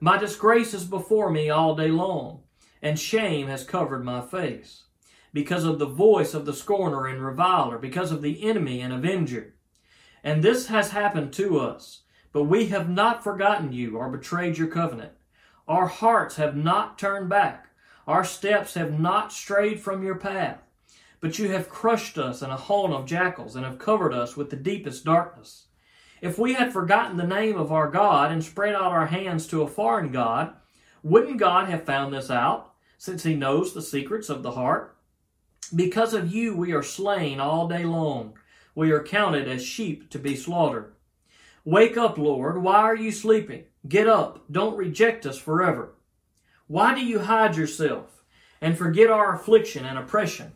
My 0.00 0.16
disgrace 0.16 0.74
is 0.74 0.84
before 0.84 1.28
me 1.28 1.50
all 1.50 1.74
day 1.74 1.88
long, 1.88 2.42
and 2.80 2.96
shame 2.96 3.48
has 3.48 3.64
covered 3.64 4.04
my 4.04 4.20
face. 4.20 4.84
Because 5.32 5.64
of 5.64 5.80
the 5.80 5.86
voice 5.86 6.34
of 6.34 6.46
the 6.46 6.54
scorner 6.54 7.06
and 7.06 7.20
reviler, 7.20 7.78
because 7.78 8.12
of 8.12 8.22
the 8.22 8.44
enemy 8.44 8.80
and 8.80 8.92
avenger. 8.92 9.54
And 10.22 10.42
this 10.42 10.68
has 10.68 10.90
happened 10.90 11.32
to 11.34 11.58
us, 11.58 12.02
but 12.32 12.44
we 12.44 12.66
have 12.66 12.88
not 12.88 13.24
forgotten 13.24 13.72
you 13.72 13.96
or 13.96 14.08
betrayed 14.08 14.56
your 14.56 14.68
covenant. 14.68 15.12
Our 15.66 15.88
hearts 15.88 16.36
have 16.36 16.56
not 16.56 16.96
turned 16.96 17.28
back, 17.28 17.70
our 18.06 18.24
steps 18.24 18.74
have 18.74 18.98
not 18.98 19.32
strayed 19.32 19.80
from 19.80 20.04
your 20.04 20.16
path. 20.16 20.58
But 21.20 21.40
you 21.40 21.50
have 21.50 21.68
crushed 21.68 22.18
us 22.18 22.40
in 22.40 22.50
a 22.50 22.56
haunt 22.56 22.92
of 22.92 23.04
jackals 23.04 23.56
and 23.56 23.64
have 23.64 23.80
covered 23.80 24.14
us 24.14 24.36
with 24.36 24.50
the 24.50 24.56
deepest 24.56 25.04
darkness. 25.04 25.67
If 26.20 26.38
we 26.38 26.54
had 26.54 26.72
forgotten 26.72 27.16
the 27.16 27.26
name 27.26 27.56
of 27.56 27.70
our 27.70 27.88
God 27.88 28.32
and 28.32 28.42
spread 28.42 28.74
out 28.74 28.92
our 28.92 29.06
hands 29.06 29.46
to 29.48 29.62
a 29.62 29.68
foreign 29.68 30.10
God, 30.10 30.54
wouldn't 31.02 31.38
God 31.38 31.68
have 31.68 31.84
found 31.84 32.12
this 32.12 32.30
out, 32.30 32.72
since 32.96 33.22
he 33.22 33.34
knows 33.34 33.72
the 33.72 33.82
secrets 33.82 34.28
of 34.28 34.42
the 34.42 34.52
heart? 34.52 34.96
Because 35.74 36.14
of 36.14 36.32
you 36.32 36.56
we 36.56 36.72
are 36.72 36.82
slain 36.82 37.38
all 37.38 37.68
day 37.68 37.84
long. 37.84 38.36
We 38.74 38.90
are 38.90 39.02
counted 39.02 39.46
as 39.48 39.64
sheep 39.64 40.10
to 40.10 40.18
be 40.18 40.34
slaughtered. 40.34 40.92
Wake 41.64 41.96
up, 41.96 42.18
Lord. 42.18 42.62
Why 42.62 42.76
are 42.76 42.96
you 42.96 43.12
sleeping? 43.12 43.64
Get 43.86 44.08
up. 44.08 44.44
Don't 44.50 44.76
reject 44.76 45.26
us 45.26 45.38
forever. 45.38 45.94
Why 46.66 46.94
do 46.94 47.04
you 47.04 47.20
hide 47.20 47.56
yourself 47.56 48.22
and 48.60 48.76
forget 48.76 49.10
our 49.10 49.34
affliction 49.34 49.84
and 49.84 49.98
oppression? 49.98 50.52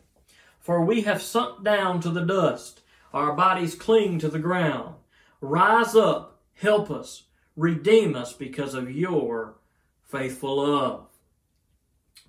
For 0.59 0.83
we 0.83 1.01
have 1.01 1.21
sunk 1.21 1.63
down 1.63 2.01
to 2.01 2.09
the 2.09 2.25
dust. 2.25 2.81
Our 3.13 3.33
bodies 3.33 3.75
cling 3.75 4.19
to 4.19 4.27
the 4.27 4.39
ground. 4.39 4.95
Rise 5.43 5.93
up, 5.93 6.39
Help 6.55 6.89
us, 6.89 7.23
redeem 7.57 8.15
us 8.15 8.31
because 8.31 8.73
of 8.73 8.89
your 8.89 9.55
faithful 10.03 10.65
love. 10.65 11.07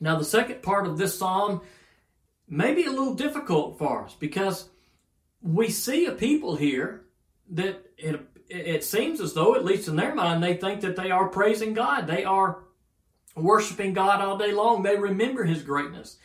Now, 0.01 0.19
the 0.19 0.25
second 0.25 0.63
part 0.63 0.87
of 0.87 0.99
this 0.99 1.17
psalm 1.17 1.61
may 2.49 2.75
be 2.75 2.87
a 2.87 2.91
little 2.91 3.15
difficult 3.15 3.79
for 3.79 4.05
us 4.05 4.17
because 4.19 4.69
we 5.43 5.71
see 5.71 6.07
a 6.07 6.13
people 6.13 6.57
here 6.57 7.05
that 7.51 7.85
it, 7.97 8.21
it 8.49 8.83
seems 8.83 9.21
as 9.21 9.35
though, 9.35 9.55
at 9.55 9.65
least 9.65 9.87
in 9.87 9.95
their 9.95 10.15
mind, 10.15 10.43
they 10.43 10.57
think 10.57 10.81
that 10.81 10.97
they 10.97 11.11
are 11.13 11.29
praising 11.29 11.75
God. 11.75 12.09
They 12.09 12.25
are 12.25 12.65
worshiping 13.37 13.93
God 13.93 14.23
all 14.23 14.39
day 14.39 14.53
long. 14.53 14.83
They 14.83 14.97
remember 14.97 15.45
His 15.45 15.63
greatness. 15.63 16.17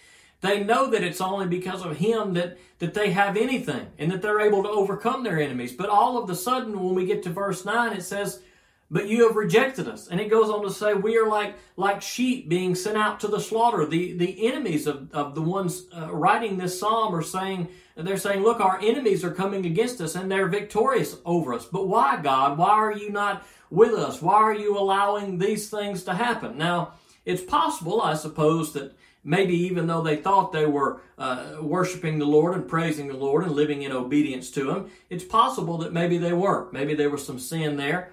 They 0.41 0.63
know 0.63 0.89
that 0.89 1.03
it's 1.03 1.21
only 1.21 1.47
because 1.47 1.85
of 1.85 1.97
Him 1.97 2.33
that, 2.33 2.57
that 2.79 2.93
they 2.93 3.11
have 3.11 3.35
anything 3.35 3.87
and 3.97 4.11
that 4.11 4.21
they're 4.21 4.39
able 4.39 4.63
to 4.63 4.69
overcome 4.69 5.23
their 5.23 5.39
enemies. 5.39 5.73
But 5.73 5.89
all 5.89 6.17
of 6.17 6.29
a 6.29 6.35
sudden, 6.35 6.79
when 6.79 6.95
we 6.95 7.05
get 7.05 7.23
to 7.23 7.29
verse 7.29 7.65
9, 7.65 7.93
it 7.93 8.03
says, 8.03 8.41
but 8.91 9.07
you 9.07 9.27
have 9.27 9.35
rejected 9.35 9.87
us. 9.87 10.07
And 10.07 10.19
it 10.19 10.31
goes 10.31 10.49
on 10.49 10.63
to 10.63 10.71
say, 10.71 10.93
we 10.93 11.17
are 11.17 11.27
like, 11.27 11.55
like 11.77 12.01
sheep 12.01 12.49
being 12.49 12.73
sent 12.73 12.97
out 12.97 13.19
to 13.19 13.27
the 13.27 13.39
slaughter. 13.39 13.85
The, 13.85 14.17
the 14.17 14.47
enemies 14.47 14.87
of, 14.87 15.11
of 15.13 15.35
the 15.35 15.41
ones 15.41 15.83
uh, 15.95 16.11
writing 16.11 16.57
this 16.57 16.79
psalm 16.79 17.13
are 17.13 17.21
saying, 17.21 17.67
they're 17.95 18.17
saying, 18.17 18.41
look, 18.41 18.59
our 18.59 18.79
enemies 18.81 19.23
are 19.23 19.33
coming 19.33 19.65
against 19.65 20.01
us 20.01 20.15
and 20.15 20.31
they're 20.31 20.47
victorious 20.47 21.17
over 21.23 21.53
us. 21.53 21.65
But 21.65 21.87
why, 21.87 22.19
God? 22.21 22.57
Why 22.57 22.69
are 22.69 22.93
you 22.93 23.11
not 23.11 23.45
with 23.69 23.93
us? 23.93 24.21
Why 24.21 24.35
are 24.35 24.55
you 24.55 24.77
allowing 24.77 25.37
these 25.37 25.69
things 25.69 26.03
to 26.05 26.13
happen? 26.13 26.57
Now, 26.57 26.93
it's 27.25 27.43
possible, 27.43 28.01
I 28.01 28.15
suppose, 28.15 28.73
that 28.73 28.95
maybe 29.23 29.55
even 29.55 29.87
though 29.87 30.01
they 30.01 30.15
thought 30.15 30.51
they 30.51 30.65
were 30.65 31.01
uh, 31.17 31.57
worshiping 31.61 32.19
the 32.19 32.25
Lord 32.25 32.55
and 32.55 32.67
praising 32.67 33.07
the 33.07 33.17
Lord 33.17 33.43
and 33.43 33.53
living 33.53 33.83
in 33.83 33.91
obedience 33.91 34.49
to 34.51 34.71
Him, 34.71 34.89
it's 35.09 35.23
possible 35.23 35.77
that 35.79 35.93
maybe 35.93 36.17
they 36.17 36.33
weren't. 36.33 36.73
Maybe 36.73 36.93
there 36.93 37.09
was 37.09 37.25
some 37.25 37.39
sin 37.39 37.77
there 37.77 38.11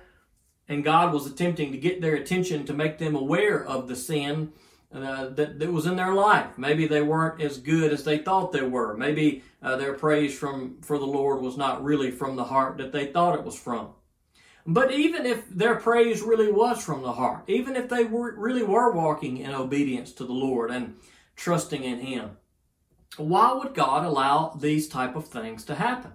and 0.68 0.84
God 0.84 1.12
was 1.12 1.26
attempting 1.26 1.72
to 1.72 1.78
get 1.78 2.00
their 2.00 2.14
attention 2.14 2.64
to 2.66 2.72
make 2.72 2.98
them 2.98 3.14
aware 3.14 3.64
of 3.64 3.88
the 3.88 3.96
sin 3.96 4.52
uh, 4.92 5.28
that, 5.30 5.58
that 5.58 5.72
was 5.72 5.86
in 5.86 5.96
their 5.96 6.14
life. 6.14 6.56
Maybe 6.56 6.86
they 6.86 7.02
weren't 7.02 7.40
as 7.40 7.58
good 7.58 7.92
as 7.92 8.04
they 8.04 8.18
thought 8.18 8.52
they 8.52 8.62
were. 8.62 8.96
Maybe 8.96 9.42
uh, 9.62 9.76
their 9.76 9.92
praise 9.92 10.36
from 10.36 10.80
for 10.80 10.98
the 10.98 11.06
Lord 11.06 11.40
was 11.40 11.56
not 11.56 11.84
really 11.84 12.10
from 12.10 12.36
the 12.36 12.44
heart 12.44 12.78
that 12.78 12.92
they 12.92 13.06
thought 13.06 13.38
it 13.38 13.44
was 13.44 13.58
from. 13.58 13.90
But 14.66 14.92
even 14.92 15.26
if 15.26 15.48
their 15.48 15.76
praise 15.76 16.22
really 16.22 16.50
was 16.50 16.82
from 16.82 17.02
the 17.02 17.12
heart, 17.12 17.44
even 17.46 17.76
if 17.76 17.88
they 17.88 18.04
were, 18.04 18.34
really 18.36 18.64
were 18.64 18.90
walking 18.90 19.38
in 19.38 19.54
obedience 19.54 20.12
to 20.14 20.24
the 20.24 20.32
Lord 20.32 20.70
and 20.70 20.96
trusting 21.36 21.84
in 21.84 22.00
Him, 22.00 22.36
why 23.16 23.52
would 23.52 23.74
God 23.74 24.04
allow 24.04 24.56
these 24.60 24.88
type 24.88 25.14
of 25.14 25.28
things 25.28 25.64
to 25.66 25.76
happen? 25.76 26.12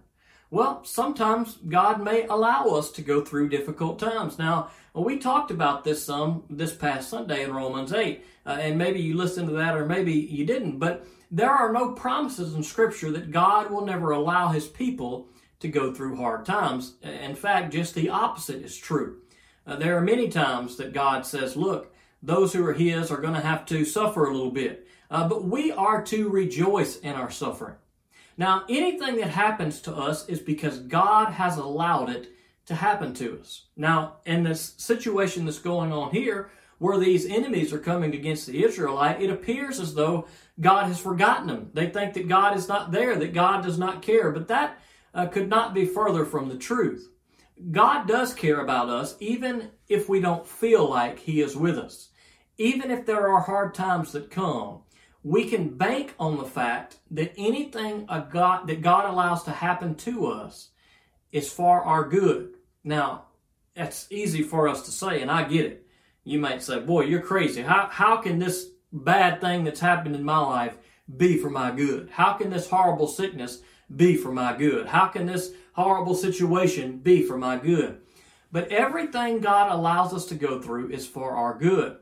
Well, 0.50 0.84
sometimes 0.84 1.60
God 1.70 2.04
may 2.04 2.26
allow 2.26 2.66
us 2.66 2.92
to 2.92 3.02
go 3.02 3.24
through 3.24 3.48
difficult 3.48 4.00
times. 4.00 4.38
Now, 4.38 4.70
we 4.94 5.18
talked 5.18 5.50
about 5.50 5.86
this 5.86 6.04
some 6.04 6.44
this 6.50 6.76
past 6.76 7.10
Sunday 7.10 7.44
in 7.44 7.54
Romans 7.54 7.94
8, 7.94 8.22
uh, 8.46 8.50
and 8.50 8.78
maybe 8.78 9.00
you 9.00 9.16
listened 9.16 9.48
to 9.48 9.54
that 9.56 9.78
or 9.78 9.86
maybe 9.86 10.12
you 10.12 10.46
didn't, 10.46 10.78
but 10.78 11.08
there 11.32 11.50
are 11.50 11.72
no 11.72 11.94
promises 11.94 12.54
in 12.54 12.64
Scripture 12.64 13.12
that 13.12 13.32
God 13.32 13.72
will 13.72 13.86
never 13.86 14.12
allow 14.12 14.50
His 14.50 14.68
people 14.68 15.30
to 15.62 15.68
go 15.68 15.94
through 15.94 16.18
hard 16.18 16.46
times. 16.46 16.96
In 17.02 17.36
fact, 17.36 17.74
just 17.74 17.96
the 17.96 18.10
opposite 18.10 18.64
is 18.64 18.78
true. 18.78 19.22
Uh, 19.66 19.76
there 19.76 19.98
are 19.98 20.02
many 20.02 20.28
times 20.28 20.76
that 20.78 20.94
God 20.94 21.26
says, 21.26 21.56
look, 21.56 21.94
those 22.22 22.54
who 22.54 22.66
are 22.66 22.74
His 22.74 23.10
are 23.10 23.22
going 23.22 23.34
to 23.36 23.40
have 23.42 23.66
to 23.68 23.86
suffer 23.86 24.26
a 24.26 24.34
little 24.34 24.52
bit, 24.52 24.88
uh, 25.10 25.28
but 25.28 25.46
we 25.46 25.72
are 25.72 26.04
to 26.04 26.30
rejoice 26.30 26.98
in 26.98 27.14
our 27.14 27.32
suffering. 27.32 27.76
Now, 28.38 28.64
anything 28.70 29.18
that 29.18 29.30
happens 29.30 29.82
to 29.82 29.96
us 29.96 30.28
is 30.28 30.40
because 30.40 30.80
God 30.80 31.34
has 31.34 31.58
allowed 31.58 32.10
it 32.10 32.32
to 32.66 32.76
happen 32.76 33.14
to 33.16 33.40
us. 33.40 33.66
Now, 33.76 34.18
in 34.26 34.44
this 34.44 34.74
situation 34.78 35.46
that's 35.46 35.60
going 35.60 35.92
on 35.92 36.12
here, 36.12 36.50
where 36.80 36.98
these 36.98 37.28
enemies 37.28 37.72
are 37.72 37.80
coming 37.80 38.16
against 38.16 38.48
the 38.48 38.64
Israelite, 38.64 39.22
it 39.22 39.30
appears 39.30 39.80
as 39.80 39.94
though 39.94 40.28
God 40.60 40.88
has 40.88 41.00
forgotten 41.00 41.48
them. 41.48 41.70
They 41.74 41.88
think 41.88 42.16
that 42.16 42.28
God 42.28 42.58
is 42.58 42.68
not 42.68 42.92
there, 42.92 43.16
that 43.16 43.34
God 43.34 43.64
does 43.64 43.78
not 43.78 44.02
care, 44.02 44.32
but 44.32 44.48
that 44.48 44.80
uh, 45.14 45.28
could 45.28 45.50
not 45.50 45.74
be 45.74 45.86
further 45.86 46.26
from 46.26 46.50
the 46.50 46.58
truth. 46.58 47.10
God 47.70 48.08
does 48.08 48.34
care 48.34 48.62
about 48.62 48.90
us, 48.90 49.16
even 49.20 49.70
if 49.88 50.10
we 50.10 50.20
don't 50.20 50.48
feel 50.48 50.90
like 50.90 51.20
He 51.20 51.42
is 51.42 51.56
with 51.56 51.78
us. 51.78 52.10
Even 52.58 52.92
if 52.92 53.06
there 53.06 53.28
are 53.28 53.42
hard 53.42 53.74
times 53.74 54.12
that 54.12 54.32
come, 54.32 54.82
we 55.24 55.48
can 55.48 55.78
bank 55.78 56.16
on 56.20 56.38
the 56.38 56.46
fact 56.46 56.98
that 57.12 57.34
anything 57.38 58.08
God, 58.32 58.68
that 58.68 58.82
God 58.82 59.10
allows 59.10 59.44
to 59.44 59.52
happen 59.52 59.96
to 59.96 60.28
us 60.28 60.70
is 61.32 61.52
for 61.52 61.84
our 61.84 62.08
good. 62.08 62.56
Now, 62.84 63.26
that's 63.76 64.12
easy 64.12 64.42
for 64.42 64.68
us 64.68 64.84
to 64.84 64.92
say, 64.92 65.22
and 65.22 65.30
I 65.30 65.48
get 65.48 65.66
it. 65.66 65.88
You 66.24 66.40
might 66.40 66.62
say, 66.62 66.80
Boy, 66.80 67.06
you're 67.06 67.22
crazy. 67.22 67.62
How, 67.62 67.88
how 67.92 68.18
can 68.18 68.40
this 68.40 68.68
bad 68.92 69.42
thing 69.42 69.64
that's 69.64 69.80
happened 69.80 70.16
in 70.16 70.24
my 70.24 70.40
life 70.40 70.78
be 71.18 71.38
for 71.38 71.50
my 71.50 71.72
good? 71.72 72.10
How 72.12 72.34
can 72.34 72.50
this 72.50 72.70
horrible 72.70 73.08
sickness 73.08 73.62
be 73.96 74.16
for 74.16 74.32
my 74.32 74.56
good? 74.56 74.88
How 74.88 75.08
can 75.08 75.26
this 75.26 75.52
horrible 75.74 76.16
situation 76.16 76.98
be 76.98 77.24
for 77.24 77.38
my 77.38 77.58
good? 77.58 78.02
But 78.52 78.70
everything 78.70 79.40
God 79.40 79.72
allows 79.72 80.14
us 80.14 80.26
to 80.28 80.36
go 80.36 80.62
through 80.62 80.90
is 80.90 81.08
for 81.08 81.32
our 81.32 81.58
good. 81.58 81.98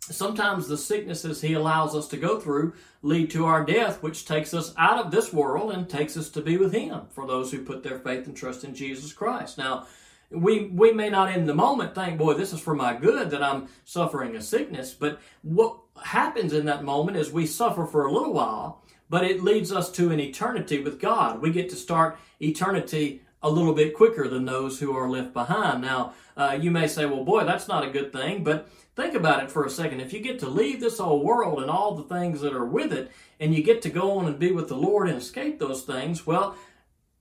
Sometimes 0.00 0.66
the 0.66 0.76
sicknesses 0.76 1.40
he 1.40 1.52
allows 1.52 1.94
us 1.94 2.08
to 2.08 2.16
go 2.16 2.40
through 2.40 2.74
lead 3.02 3.30
to 3.30 3.46
our 3.46 3.64
death, 3.64 4.02
which 4.02 4.26
takes 4.26 4.52
us 4.52 4.74
out 4.76 4.98
of 4.98 5.10
this 5.10 5.32
world 5.32 5.72
and 5.72 5.88
takes 5.88 6.16
us 6.16 6.28
to 6.30 6.42
be 6.42 6.56
with 6.56 6.72
him 6.72 7.02
for 7.10 7.26
those 7.26 7.52
who 7.52 7.64
put 7.64 7.82
their 7.82 7.98
faith 7.98 8.26
and 8.26 8.36
trust 8.36 8.64
in 8.64 8.74
Jesus 8.74 9.12
Christ. 9.12 9.56
Now, 9.56 9.86
we, 10.30 10.66
we 10.66 10.92
may 10.92 11.10
not 11.10 11.32
in 11.32 11.46
the 11.46 11.54
moment 11.54 11.94
think, 11.94 12.18
boy, 12.18 12.34
this 12.34 12.52
is 12.52 12.60
for 12.60 12.74
my 12.74 12.94
good 12.94 13.30
that 13.30 13.42
I'm 13.42 13.68
suffering 13.84 14.36
a 14.36 14.42
sickness, 14.42 14.92
but 14.92 15.20
what 15.42 15.78
happens 16.04 16.52
in 16.52 16.66
that 16.66 16.84
moment 16.84 17.16
is 17.16 17.30
we 17.32 17.46
suffer 17.46 17.84
for 17.84 18.06
a 18.06 18.12
little 18.12 18.32
while, 18.32 18.84
but 19.10 19.24
it 19.24 19.42
leads 19.42 19.70
us 19.70 19.92
to 19.92 20.10
an 20.10 20.20
eternity 20.20 20.80
with 20.80 20.98
God. 20.98 21.42
We 21.42 21.50
get 21.50 21.68
to 21.70 21.76
start 21.76 22.18
eternity 22.40 23.20
a 23.42 23.50
little 23.50 23.74
bit 23.74 23.94
quicker 23.94 24.28
than 24.28 24.46
those 24.46 24.80
who 24.80 24.96
are 24.96 25.08
left 25.08 25.34
behind. 25.34 25.82
Now, 25.82 26.14
uh, 26.36 26.56
you 26.58 26.70
may 26.70 26.86
say, 26.86 27.04
well, 27.04 27.24
boy, 27.24 27.44
that's 27.44 27.68
not 27.68 27.86
a 27.86 27.90
good 27.90 28.12
thing, 28.12 28.44
but 28.44 28.70
Think 28.96 29.14
about 29.14 29.42
it 29.42 29.50
for 29.50 29.64
a 29.64 29.70
second. 29.70 30.00
If 30.00 30.12
you 30.12 30.20
get 30.20 30.38
to 30.40 30.48
leave 30.48 30.80
this 30.80 31.00
old 31.00 31.24
world 31.24 31.62
and 31.62 31.70
all 31.70 31.94
the 31.94 32.02
things 32.02 32.40
that 32.40 32.52
are 32.52 32.66
with 32.66 32.92
it, 32.92 33.10
and 33.38 33.54
you 33.54 33.62
get 33.62 33.80
to 33.82 33.88
go 33.88 34.18
on 34.18 34.26
and 34.26 34.38
be 34.38 34.50
with 34.50 34.68
the 34.68 34.76
Lord 34.76 35.08
and 35.08 35.16
escape 35.16 35.58
those 35.58 35.84
things, 35.84 36.26
well, 36.26 36.56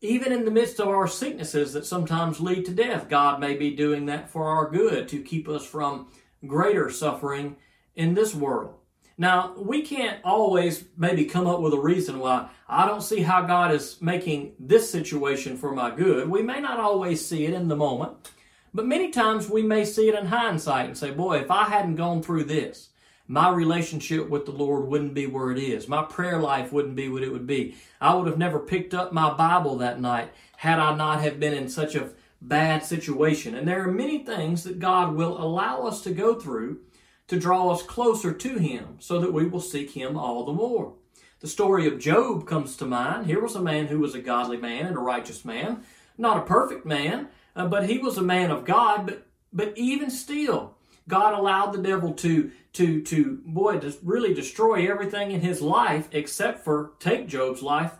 even 0.01 0.34
in 0.34 0.46
the 0.46 0.51
midst 0.51 0.79
of 0.79 0.88
our 0.88 1.08
sicknesses 1.08 1.74
that 1.74 1.86
sometimes 1.86 2.39
lead 2.39 2.65
to 2.65 2.74
death, 2.74 3.08
God 3.08 3.39
may 3.39 3.55
be 3.55 3.75
doing 3.75 4.08
that 4.08 4.29
for 4.29 4.46
our 4.46 4.69
good 4.69 5.08
to 5.10 5.22
keep 5.22 5.48
us 5.48 5.65
from 5.65 6.08
greater 6.46 6.89
suffering 6.89 7.55
in 7.96 8.13
this 8.13 8.34
world. 8.34 8.78
Now, 9.19 9.53
we 9.57 9.81
can't 9.81 10.19
always 10.23 10.85
maybe 10.95 11.25
come 11.25 11.45
up 11.45 11.59
with 11.59 11.73
a 11.73 11.79
reason 11.79 12.19
why 12.19 12.47
I 12.69 12.88
don't 12.88 13.03
see 13.03 13.19
how 13.19 13.41
God 13.41 13.73
is 13.73 14.01
making 14.01 14.53
this 14.57 14.89
situation 14.89 15.57
for 15.57 15.73
my 15.73 15.93
good. 15.93 16.29
We 16.29 16.41
may 16.41 16.61
not 16.61 16.79
always 16.79 17.23
see 17.23 17.45
it 17.45 17.53
in 17.53 17.67
the 17.67 17.75
moment. 17.75 18.31
But 18.73 18.85
many 18.85 19.09
times 19.11 19.49
we 19.49 19.61
may 19.61 19.83
see 19.83 20.07
it 20.07 20.17
in 20.17 20.27
hindsight 20.27 20.85
and 20.85 20.97
say, 20.97 21.11
boy, 21.11 21.39
if 21.39 21.51
I 21.51 21.65
hadn't 21.65 21.97
gone 21.97 22.23
through 22.23 22.45
this, 22.45 22.91
my 23.27 23.49
relationship 23.49 24.29
with 24.29 24.45
the 24.45 24.51
Lord 24.51 24.88
wouldn't 24.88 25.15
be 25.15 25.27
where 25.27 25.51
it 25.51 25.59
is. 25.59 25.89
My 25.89 26.03
prayer 26.03 26.39
life 26.39 26.71
wouldn't 26.71 26.95
be 26.95 27.09
what 27.09 27.23
it 27.23 27.33
would 27.33 27.45
be. 27.45 27.75
I 27.99 28.15
would 28.15 28.27
have 28.27 28.38
never 28.38 28.57
picked 28.57 28.93
up 28.93 29.11
my 29.11 29.33
Bible 29.33 29.77
that 29.79 29.99
night 29.99 30.31
had 30.55 30.79
I 30.79 30.95
not 30.95 31.21
have 31.21 31.41
been 31.41 31.53
in 31.53 31.67
such 31.67 31.93
a 31.93 32.11
bad 32.41 32.85
situation. 32.85 33.53
And 33.53 33.67
there 33.67 33.83
are 33.83 33.91
many 33.91 34.19
things 34.23 34.63
that 34.63 34.79
God 34.79 35.13
will 35.13 35.38
allow 35.43 35.81
us 35.81 36.01
to 36.03 36.11
go 36.11 36.39
through 36.39 36.79
to 37.29 37.39
draw 37.39 37.69
us 37.69 37.81
closer 37.81 38.33
to 38.33 38.57
Him 38.57 38.98
so 39.00 39.19
that 39.19 39.33
we 39.33 39.48
will 39.48 39.62
seek 39.62 39.91
Him 39.91 40.17
all 40.17 40.45
the 40.45 40.53
more. 40.53 40.93
The 41.39 41.48
story 41.48 41.88
of 41.88 42.00
Job 42.00 42.45
comes 42.45 42.75
to 42.77 42.86
mind. 42.86 43.27
Here 43.27 43.41
was 43.41 43.55
a 43.55 43.62
man 43.62 43.88
who 43.88 44.00
was 44.00 44.13
a 44.13 44.21
godly 44.21 44.57
man 44.57 44.86
and 44.86 44.98
a 44.98 45.00
righteous 45.00 45.45
man, 45.45 45.83
not 46.17 46.38
a 46.38 46.41
perfect 46.41 46.86
man, 46.86 47.29
uh, 47.55 47.67
but 47.67 47.88
he 47.88 47.98
was 47.98 48.17
a 48.17 48.21
man 48.21 48.51
of 48.51 48.65
God. 48.65 49.05
But 49.05 49.25
but 49.51 49.74
even 49.77 50.12
still, 50.12 50.75
God 51.07 51.33
allowed 51.33 51.71
the 51.71 51.81
devil 51.81 52.13
to 52.13 52.51
to 52.74 53.01
to 53.03 53.41
boy 53.45 53.79
to 53.79 53.95
really 54.03 54.33
destroy 54.33 54.89
everything 54.91 55.31
in 55.31 55.41
his 55.41 55.62
life 55.62 56.09
except 56.12 56.63
for 56.63 56.91
take 57.00 57.27
Job's 57.27 57.62
life. 57.62 57.93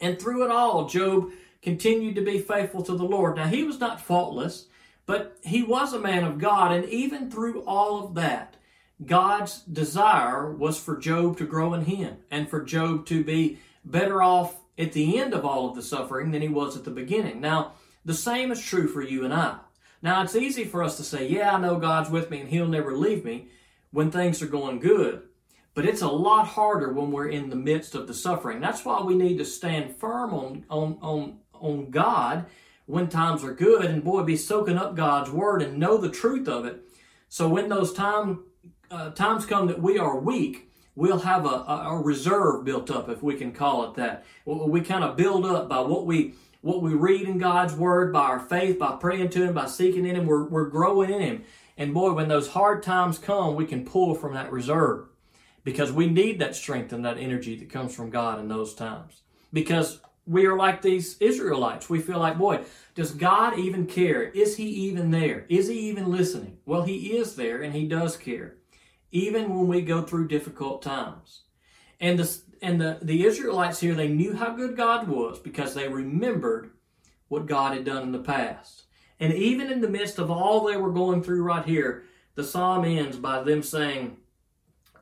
And 0.00 0.20
through 0.20 0.44
it 0.44 0.50
all, 0.50 0.88
Job 0.88 1.30
continued 1.62 2.14
to 2.14 2.22
be 2.22 2.38
faithful 2.38 2.82
to 2.84 2.96
the 2.96 3.04
Lord. 3.04 3.36
Now 3.36 3.48
he 3.48 3.64
was 3.64 3.80
not 3.80 4.00
faultless, 4.00 4.66
but 5.06 5.38
he 5.42 5.62
was 5.62 5.92
a 5.92 6.00
man 6.00 6.24
of 6.24 6.38
God, 6.38 6.72
and 6.72 6.84
even 6.86 7.30
through 7.30 7.62
all 7.62 8.04
of 8.04 8.14
that, 8.14 8.56
God's 9.04 9.60
desire 9.60 10.50
was 10.50 10.78
for 10.78 10.96
Job 10.96 11.38
to 11.38 11.46
grow 11.46 11.74
in 11.74 11.84
him 11.84 12.18
and 12.30 12.48
for 12.48 12.62
Job 12.62 13.06
to 13.06 13.22
be 13.22 13.58
better 13.84 14.22
off 14.22 14.56
at 14.78 14.92
the 14.92 15.18
end 15.18 15.32
of 15.32 15.44
all 15.44 15.68
of 15.68 15.76
the 15.76 15.82
suffering 15.82 16.30
than 16.30 16.42
he 16.42 16.48
was 16.48 16.76
at 16.76 16.84
the 16.84 16.90
beginning. 16.90 17.40
Now, 17.40 17.72
the 18.04 18.14
same 18.14 18.50
is 18.50 18.60
true 18.60 18.88
for 18.88 19.02
you 19.02 19.24
and 19.24 19.34
I. 19.34 19.58
Now, 20.02 20.22
it's 20.22 20.36
easy 20.36 20.64
for 20.64 20.82
us 20.82 20.96
to 20.96 21.02
say, 21.02 21.28
yeah, 21.28 21.54
I 21.54 21.60
know 21.60 21.78
God's 21.78 22.10
with 22.10 22.30
me 22.30 22.40
and 22.40 22.48
He'll 22.48 22.68
never 22.68 22.96
leave 22.96 23.24
me 23.24 23.48
when 23.90 24.10
things 24.10 24.42
are 24.42 24.46
going 24.46 24.78
good. 24.78 25.22
But 25.74 25.86
it's 25.86 26.02
a 26.02 26.08
lot 26.08 26.46
harder 26.46 26.92
when 26.92 27.10
we're 27.10 27.28
in 27.28 27.50
the 27.50 27.56
midst 27.56 27.94
of 27.94 28.06
the 28.06 28.14
suffering. 28.14 28.60
That's 28.60 28.84
why 28.84 29.02
we 29.02 29.14
need 29.14 29.38
to 29.38 29.44
stand 29.44 29.96
firm 29.96 30.32
on, 30.32 30.64
on, 30.70 30.98
on, 31.02 31.38
on 31.52 31.90
God, 31.90 32.46
when 32.86 33.08
times 33.08 33.44
are 33.44 33.52
good, 33.52 33.84
and 33.84 34.02
boy, 34.02 34.22
be 34.22 34.36
soaking 34.36 34.78
up 34.78 34.94
God's 34.94 35.30
word 35.30 35.60
and 35.60 35.78
know 35.78 35.98
the 35.98 36.08
truth 36.08 36.48
of 36.48 36.64
it. 36.64 36.82
So 37.28 37.48
when 37.48 37.68
those 37.68 37.92
time 37.92 38.44
uh, 38.90 39.10
times 39.10 39.44
come 39.44 39.66
that 39.66 39.82
we 39.82 39.98
are 39.98 40.18
weak, 40.18 40.70
we'll 40.94 41.18
have 41.18 41.44
a, 41.44 41.48
a, 41.48 42.00
reserve 42.00 42.64
built 42.64 42.90
up, 42.90 43.08
if 43.08 43.22
we 43.22 43.34
can 43.34 43.52
call 43.52 43.90
it 43.90 43.96
that. 43.96 44.24
We 44.44 44.80
kind 44.80 45.04
of 45.04 45.16
build 45.16 45.44
up 45.44 45.68
by 45.68 45.80
what 45.80 46.06
we 46.06 46.34
what 46.62 46.82
we 46.82 46.94
read 46.94 47.28
in 47.28 47.38
God's 47.38 47.74
Word, 47.74 48.12
by 48.12 48.22
our 48.22 48.40
faith, 48.40 48.78
by 48.78 48.96
praying 48.96 49.28
to 49.30 49.44
Him, 49.44 49.54
by 49.54 49.66
seeking 49.66 50.04
in 50.04 50.16
Him. 50.16 50.26
We're, 50.26 50.48
we're 50.48 50.68
growing 50.68 51.12
in 51.12 51.20
Him. 51.20 51.44
And 51.76 51.94
boy, 51.94 52.12
when 52.12 52.26
those 52.26 52.48
hard 52.48 52.82
times 52.82 53.18
come, 53.18 53.54
we 53.54 53.66
can 53.66 53.84
pull 53.84 54.14
from 54.14 54.34
that 54.34 54.50
reserve 54.50 55.06
because 55.62 55.92
we 55.92 56.08
need 56.08 56.40
that 56.40 56.56
strength 56.56 56.92
and 56.92 57.04
that 57.04 57.18
energy 57.18 57.54
that 57.56 57.70
comes 57.70 57.94
from 57.94 58.10
God 58.10 58.40
in 58.40 58.48
those 58.48 58.74
times. 58.74 59.22
Because 59.52 60.00
we 60.26 60.46
are 60.46 60.56
like 60.56 60.82
these 60.82 61.16
Israelites. 61.18 61.88
We 61.88 62.00
feel 62.00 62.18
like, 62.18 62.38
boy, 62.38 62.64
does 62.94 63.12
God 63.12 63.58
even 63.58 63.86
care? 63.86 64.24
Is 64.24 64.56
He 64.56 64.64
even 64.64 65.10
there? 65.10 65.46
Is 65.48 65.68
He 65.68 65.78
even 65.88 66.10
listening? 66.10 66.58
Well, 66.66 66.82
He 66.82 67.16
is 67.16 67.36
there 67.36 67.62
and 67.62 67.74
He 67.74 67.86
does 67.86 68.16
care 68.16 68.56
even 69.16 69.54
when 69.54 69.66
we 69.66 69.80
go 69.80 70.02
through 70.02 70.28
difficult 70.28 70.82
times. 70.82 71.44
And 72.00 72.18
the 72.18 72.38
and 72.62 72.80
the, 72.80 72.98
the 73.02 73.24
Israelites 73.24 73.80
here, 73.80 73.94
they 73.94 74.08
knew 74.08 74.34
how 74.34 74.50
good 74.50 74.76
God 74.76 75.08
was 75.08 75.38
because 75.38 75.74
they 75.74 75.88
remembered 75.88 76.70
what 77.28 77.46
God 77.46 77.74
had 77.74 77.84
done 77.84 78.02
in 78.02 78.12
the 78.12 78.18
past. 78.18 78.84
And 79.20 79.32
even 79.32 79.70
in 79.70 79.80
the 79.80 79.88
midst 79.88 80.18
of 80.18 80.30
all 80.30 80.64
they 80.64 80.76
were 80.76 80.92
going 80.92 81.22
through 81.22 81.42
right 81.42 81.64
here, 81.64 82.04
the 82.34 82.44
psalm 82.44 82.84
ends 82.84 83.16
by 83.16 83.42
them 83.42 83.62
saying, 83.62 84.18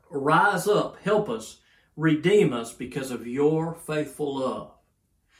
Rise 0.09 0.67
up, 0.67 0.97
help 1.03 1.29
us, 1.29 1.59
redeem 1.97 2.53
us 2.53 2.73
because 2.73 3.11
of 3.11 3.27
your 3.27 3.73
faithful 3.73 4.39
love. 4.39 4.71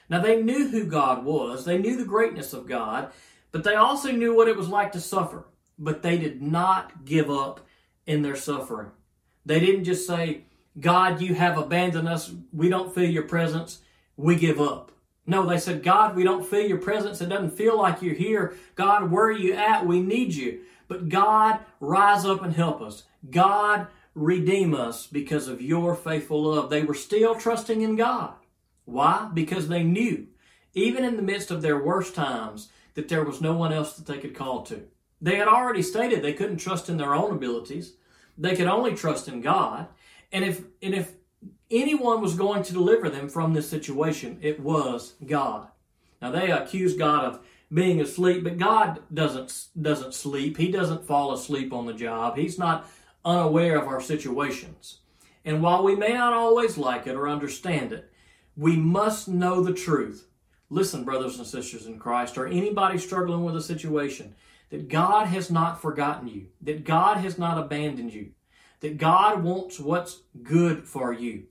Now 0.09 0.21
they 0.21 0.41
knew 0.41 0.67
who 0.69 0.85
God 0.85 1.25
was, 1.25 1.65
they 1.65 1.77
knew 1.77 1.97
the 1.97 2.05
greatness 2.05 2.53
of 2.53 2.67
God, 2.67 3.11
but 3.51 3.63
they 3.63 3.75
also 3.75 4.11
knew 4.11 4.35
what 4.35 4.47
it 4.47 4.57
was 4.57 4.67
like 4.67 4.91
to 4.93 5.01
suffer. 5.01 5.45
But 5.77 6.01
they 6.01 6.17
did 6.17 6.41
not 6.41 7.05
give 7.05 7.29
up 7.29 7.65
in 8.05 8.21
their 8.21 8.35
suffering. 8.35 8.91
They 9.45 9.59
didn't 9.59 9.83
just 9.83 10.07
say, 10.07 10.43
God, 10.79 11.21
you 11.21 11.33
have 11.35 11.57
abandoned 11.57 12.07
us. 12.07 12.31
We 12.51 12.69
don't 12.69 12.93
feel 12.93 13.09
your 13.09 13.23
presence. 13.23 13.81
We 14.17 14.35
give 14.35 14.59
up. 14.59 14.91
No, 15.27 15.45
they 15.45 15.57
said, 15.57 15.83
God, 15.83 16.15
we 16.15 16.23
don't 16.23 16.45
feel 16.45 16.67
your 16.67 16.77
presence. 16.77 17.19
It 17.19 17.29
doesn't 17.29 17.57
feel 17.57 17.77
like 17.77 18.01
you're 18.01 18.13
here. 18.13 18.55
God, 18.75 19.09
where 19.11 19.25
are 19.25 19.31
you 19.31 19.53
at? 19.53 19.85
We 19.85 20.01
need 20.01 20.33
you. 20.33 20.61
But 20.87 21.09
God, 21.09 21.59
rise 21.79 22.25
up 22.25 22.43
and 22.43 22.53
help 22.53 22.81
us. 22.81 23.03
God, 23.31 23.87
redeem 24.13 24.75
us 24.75 25.07
because 25.07 25.47
of 25.47 25.61
your 25.61 25.95
faithful 25.95 26.43
love. 26.43 26.69
They 26.69 26.83
were 26.83 26.93
still 26.93 27.35
trusting 27.35 27.81
in 27.81 27.95
God. 27.95 28.33
Why? 28.85 29.29
Because 29.33 29.67
they 29.67 29.83
knew, 29.83 30.27
even 30.73 31.03
in 31.03 31.15
the 31.15 31.21
midst 31.21 31.51
of 31.51 31.61
their 31.61 31.83
worst 31.83 32.15
times, 32.15 32.69
that 32.93 33.09
there 33.09 33.23
was 33.23 33.41
no 33.41 33.53
one 33.53 33.73
else 33.73 33.95
that 33.95 34.05
they 34.05 34.19
could 34.19 34.35
call 34.35 34.63
to. 34.63 34.83
They 35.21 35.35
had 35.35 35.47
already 35.47 35.81
stated 35.81 36.21
they 36.21 36.33
couldn't 36.33 36.57
trust 36.57 36.89
in 36.89 36.97
their 36.97 37.13
own 37.13 37.31
abilities. 37.31 37.93
They 38.37 38.55
could 38.55 38.67
only 38.67 38.95
trust 38.95 39.27
in 39.27 39.41
God. 39.41 39.87
And 40.31 40.43
if 40.43 40.63
and 40.81 40.93
if 40.93 41.13
anyone 41.71 42.21
was 42.21 42.35
going 42.35 42.63
to 42.63 42.73
deliver 42.73 43.09
them 43.09 43.29
from 43.29 43.53
this 43.53 43.69
situation, 43.69 44.39
it 44.41 44.59
was 44.59 45.13
God. 45.25 45.67
Now 46.21 46.31
they 46.31 46.51
accuse 46.51 46.95
God 46.95 47.25
of 47.25 47.39
being 47.73 47.99
asleep, 48.01 48.43
but 48.43 48.57
God 48.57 49.01
doesn't 49.13 49.67
doesn't 49.81 50.13
sleep. 50.13 50.57
He 50.57 50.71
doesn't 50.71 51.07
fall 51.07 51.33
asleep 51.33 51.73
on 51.73 51.85
the 51.85 51.93
job. 51.93 52.37
He's 52.37 52.59
not 52.59 52.89
unaware 53.23 53.77
of 53.77 53.87
our 53.87 54.01
situations. 54.01 54.99
And 55.43 55.61
while 55.61 55.83
we 55.83 55.95
may 55.95 56.13
not 56.13 56.33
always 56.33 56.77
like 56.77 57.07
it 57.07 57.15
or 57.15 57.29
understand 57.29 57.91
it, 57.93 58.11
we 58.55 58.75
must 58.77 59.27
know 59.27 59.61
the 59.61 59.73
truth. 59.73 60.27
Listen, 60.69 61.03
brothers 61.03 61.37
and 61.37 61.45
sisters 61.45 61.85
in 61.85 61.99
Christ, 61.99 62.37
or 62.37 62.47
anybody 62.47 62.97
struggling 62.97 63.43
with 63.43 63.55
a 63.55 63.61
situation, 63.61 64.35
that 64.69 64.87
God 64.89 65.27
has 65.27 65.51
not 65.51 65.81
forgotten 65.81 66.27
you, 66.27 66.47
that 66.61 66.83
God 66.83 67.17
has 67.17 67.37
not 67.37 67.57
abandoned 67.57 68.13
you, 68.13 68.31
that 68.79 68.97
God 68.97 69.43
wants 69.43 69.79
what's 69.79 70.21
good 70.41 70.87
for 70.87 71.13
you. 71.13 71.43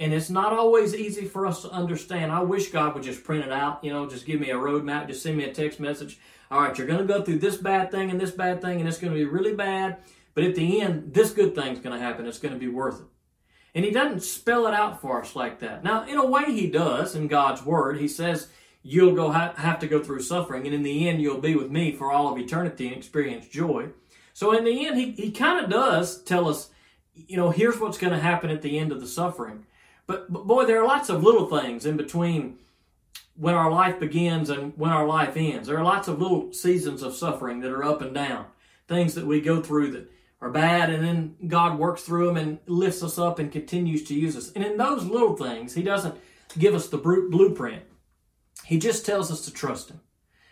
And 0.00 0.12
it's 0.12 0.30
not 0.30 0.52
always 0.52 0.94
easy 0.94 1.24
for 1.24 1.46
us 1.46 1.62
to 1.62 1.70
understand. 1.70 2.30
I 2.30 2.42
wish 2.42 2.70
God 2.70 2.94
would 2.94 3.02
just 3.02 3.24
print 3.24 3.44
it 3.44 3.52
out, 3.52 3.82
you 3.82 3.92
know, 3.92 4.08
just 4.08 4.26
give 4.26 4.40
me 4.40 4.50
a 4.50 4.56
roadmap, 4.56 5.08
just 5.08 5.22
send 5.22 5.36
me 5.36 5.44
a 5.44 5.52
text 5.52 5.80
message. 5.80 6.18
All 6.50 6.62
right, 6.62 6.76
you're 6.76 6.86
going 6.86 7.06
to 7.06 7.12
go 7.12 7.22
through 7.22 7.40
this 7.40 7.56
bad 7.56 7.90
thing 7.90 8.10
and 8.10 8.20
this 8.20 8.30
bad 8.30 8.62
thing, 8.62 8.80
and 8.80 8.88
it's 8.88 8.98
going 8.98 9.12
to 9.12 9.18
be 9.18 9.24
really 9.24 9.54
bad. 9.54 9.98
But 10.34 10.44
at 10.44 10.54
the 10.54 10.80
end, 10.80 11.14
this 11.14 11.32
good 11.32 11.54
thing's 11.54 11.80
going 11.80 11.98
to 11.98 12.04
happen. 12.04 12.26
It's 12.26 12.38
going 12.38 12.54
to 12.54 12.60
be 12.60 12.68
worth 12.68 13.00
it. 13.00 13.06
And 13.78 13.84
He 13.84 13.92
doesn't 13.92 14.24
spell 14.24 14.66
it 14.66 14.74
out 14.74 15.00
for 15.00 15.22
us 15.22 15.36
like 15.36 15.60
that. 15.60 15.84
Now, 15.84 16.04
in 16.04 16.16
a 16.16 16.26
way, 16.26 16.46
He 16.46 16.66
does 16.68 17.14
in 17.14 17.28
God's 17.28 17.64
Word. 17.64 18.00
He 18.00 18.08
says, 18.08 18.48
you'll 18.82 19.14
go 19.14 19.30
ha- 19.30 19.54
have 19.56 19.78
to 19.78 19.86
go 19.86 20.02
through 20.02 20.22
suffering, 20.22 20.66
and 20.66 20.74
in 20.74 20.82
the 20.82 21.08
end, 21.08 21.22
you'll 21.22 21.40
be 21.40 21.54
with 21.54 21.70
me 21.70 21.92
for 21.92 22.10
all 22.10 22.32
of 22.32 22.36
eternity 22.40 22.88
and 22.88 22.96
experience 22.96 23.46
joy. 23.46 23.90
So 24.32 24.50
in 24.50 24.64
the 24.64 24.84
end, 24.84 24.98
he, 24.98 25.12
he 25.12 25.30
kind 25.30 25.64
of 25.64 25.70
does 25.70 26.20
tell 26.24 26.48
us, 26.48 26.70
you 27.14 27.36
know, 27.36 27.50
here's 27.50 27.78
what's 27.78 27.98
going 27.98 28.12
to 28.12 28.18
happen 28.18 28.50
at 28.50 28.62
the 28.62 28.80
end 28.80 28.90
of 28.90 29.00
the 29.00 29.06
suffering. 29.06 29.64
But, 30.08 30.32
but 30.32 30.48
boy, 30.48 30.64
there 30.64 30.82
are 30.82 30.86
lots 30.88 31.08
of 31.08 31.22
little 31.22 31.46
things 31.46 31.86
in 31.86 31.96
between 31.96 32.58
when 33.36 33.54
our 33.54 33.70
life 33.70 34.00
begins 34.00 34.50
and 34.50 34.76
when 34.76 34.90
our 34.90 35.06
life 35.06 35.36
ends. 35.36 35.68
There 35.68 35.78
are 35.78 35.84
lots 35.84 36.08
of 36.08 36.20
little 36.20 36.52
seasons 36.52 37.00
of 37.00 37.14
suffering 37.14 37.60
that 37.60 37.70
are 37.70 37.84
up 37.84 38.02
and 38.02 38.12
down, 38.12 38.46
things 38.88 39.14
that 39.14 39.24
we 39.24 39.40
go 39.40 39.62
through 39.62 39.92
that 39.92 40.10
are 40.40 40.50
bad, 40.50 40.90
and 40.90 41.04
then 41.04 41.36
God 41.46 41.78
works 41.78 42.02
through 42.02 42.26
them 42.26 42.36
and 42.36 42.58
lifts 42.66 43.02
us 43.02 43.18
up 43.18 43.38
and 43.38 43.50
continues 43.50 44.04
to 44.04 44.14
use 44.14 44.36
us. 44.36 44.52
And 44.52 44.64
in 44.64 44.76
those 44.76 45.04
little 45.04 45.36
things, 45.36 45.74
He 45.74 45.82
doesn't 45.82 46.16
give 46.56 46.74
us 46.74 46.88
the 46.88 46.98
blueprint. 46.98 47.82
He 48.64 48.78
just 48.78 49.04
tells 49.04 49.32
us 49.32 49.44
to 49.44 49.52
trust 49.52 49.90
Him. 49.90 50.00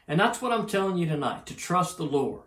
And 0.08 0.18
that's 0.18 0.40
what 0.42 0.52
I'm 0.52 0.66
telling 0.66 0.96
you 0.96 1.06
tonight 1.06 1.46
to 1.46 1.56
trust 1.56 1.96
the 1.96 2.04
Lord. 2.04 2.42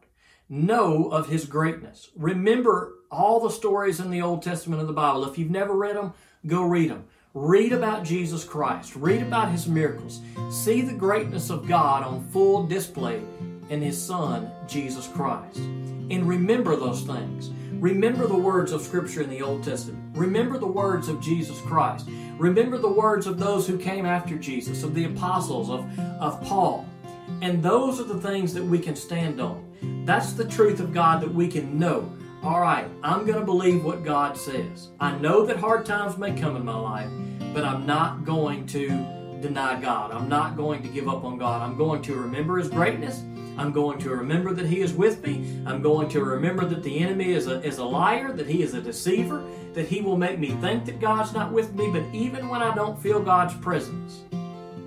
Know 0.49 1.10
of 1.10 1.30
His 1.30 1.45
greatness. 1.45 2.10
Remember 2.15 2.95
all 3.12 3.39
the 3.39 3.49
stories 3.49 3.99
in 3.99 4.10
the 4.10 4.21
Old 4.21 4.41
Testament 4.41 4.82
of 4.82 4.88
the 4.88 4.93
Bible. 4.93 5.25
If 5.25 5.38
you've 5.38 5.52
never 5.52 5.75
read 5.75 5.95
them, 5.95 6.13
go 6.45 6.63
read 6.63 6.89
them. 6.89 7.06
Read 7.34 7.71
about 7.71 8.04
Jesus 8.04 8.43
Christ. 8.43 8.95
Read 8.95 9.21
about 9.21 9.52
His 9.52 9.67
miracles. 9.67 10.21
See 10.52 10.82
the 10.82 10.93
greatness 10.93 11.49
of 11.49 11.67
God 11.67 12.04
on 12.04 12.28
full 12.30 12.65
display 12.65 13.21
in 13.70 13.82
His 13.82 14.02
Son, 14.02 14.52
Jesus 14.68 15.08
Christ. 15.08 15.58
And 15.58 16.28
remember 16.28 16.76
those 16.76 17.04
things. 17.04 17.52
Remember 17.74 18.28
the 18.28 18.38
words 18.38 18.72
of 18.72 18.82
Scripture 18.82 19.22
in 19.22 19.30
the 19.30 19.42
Old 19.42 19.64
Testament. 19.64 20.18
Remember 20.18 20.58
the 20.58 20.68
words 20.68 21.08
of 21.08 21.22
Jesus 21.22 21.60
Christ. 21.62 22.10
Remember 22.38 22.78
the 22.78 22.90
words 22.90 23.26
of 23.28 23.40
those 23.40 23.68
who 23.68 23.78
came 23.78 24.06
after 24.06 24.38
Jesus, 24.38 24.84
of 24.84 24.94
the 24.94 25.06
apostles, 25.06 25.70
of, 25.70 26.00
of 26.20 26.42
Paul. 26.42 26.88
And 27.42 27.64
those 27.64 28.00
are 28.00 28.06
the 28.06 28.20
things 28.20 28.54
that 28.54 28.64
we 28.64 28.80
can 28.80 28.96
stand 28.96 29.40
on. 29.40 29.66
That's 30.06 30.34
the 30.34 30.46
truth 30.46 30.80
of 30.80 30.94
God 30.94 31.22
that 31.22 31.34
we 31.34 31.48
can 31.48 31.80
know. 31.80 32.12
All 32.42 32.62
right, 32.62 32.88
I'm 33.04 33.26
going 33.26 33.40
to 33.40 33.46
believe 33.46 33.84
what 33.84 34.04
God 34.04 34.38
says. 34.38 34.90
I 35.00 35.18
know 35.18 35.46
that 35.46 35.58
hard 35.58 35.86
times 35.86 36.18
may 36.18 36.34
come 36.34 36.56
in 36.56 36.66
my 36.66 36.78
life, 36.78 37.10
but 37.54 37.66
I'm 37.66 37.86
not 37.86 38.26
going 38.26 38.66
to 38.68 39.19
deny 39.41 39.80
God. 39.80 40.12
I'm 40.12 40.30
not 40.30 40.58
going 40.58 40.82
to 40.84 40.89
give 40.89 41.08
up 41.08 41.23
on 41.23 41.38
God. 41.38 41.62
I'm 41.62 41.78
going 41.78 42.02
to 42.04 42.15
remember 42.15 42.58
His 42.58 42.69
greatness. 42.69 43.23
I'm 43.58 43.71
going 43.71 43.99
to 43.99 44.10
remember 44.12 44.54
that 44.54 44.65
He 44.65 44.82
is 44.82 44.93
with 44.93 45.25
me. 45.25 45.62
I'm 45.65 45.82
going 45.82 46.08
to 46.10 46.23
remember 46.23 46.65
that 46.65 46.84
the 46.84 46.99
enemy 46.99 47.32
is 47.34 47.47
a, 47.47 47.62
is 47.62 47.78
a 47.78 47.84
liar, 47.84 48.32
that 48.32 48.47
he 48.47 48.63
is 48.63 48.73
a 48.73 48.82
deceiver, 48.82 49.43
that 49.73 49.88
he 49.88 50.02
will 50.02 50.17
make 50.17 50.39
me 50.39 50.52
think 50.62 50.86
that 50.86 50.99
God's 51.02 51.34
not 51.34 51.52
with 51.52 51.73
me. 51.73 51.89
But 51.91 52.04
even 52.13 52.47
when 52.47 52.62
I 52.62 52.73
don't 52.73 53.02
feel 53.02 53.21
God's 53.21 53.54
presence, 53.56 54.21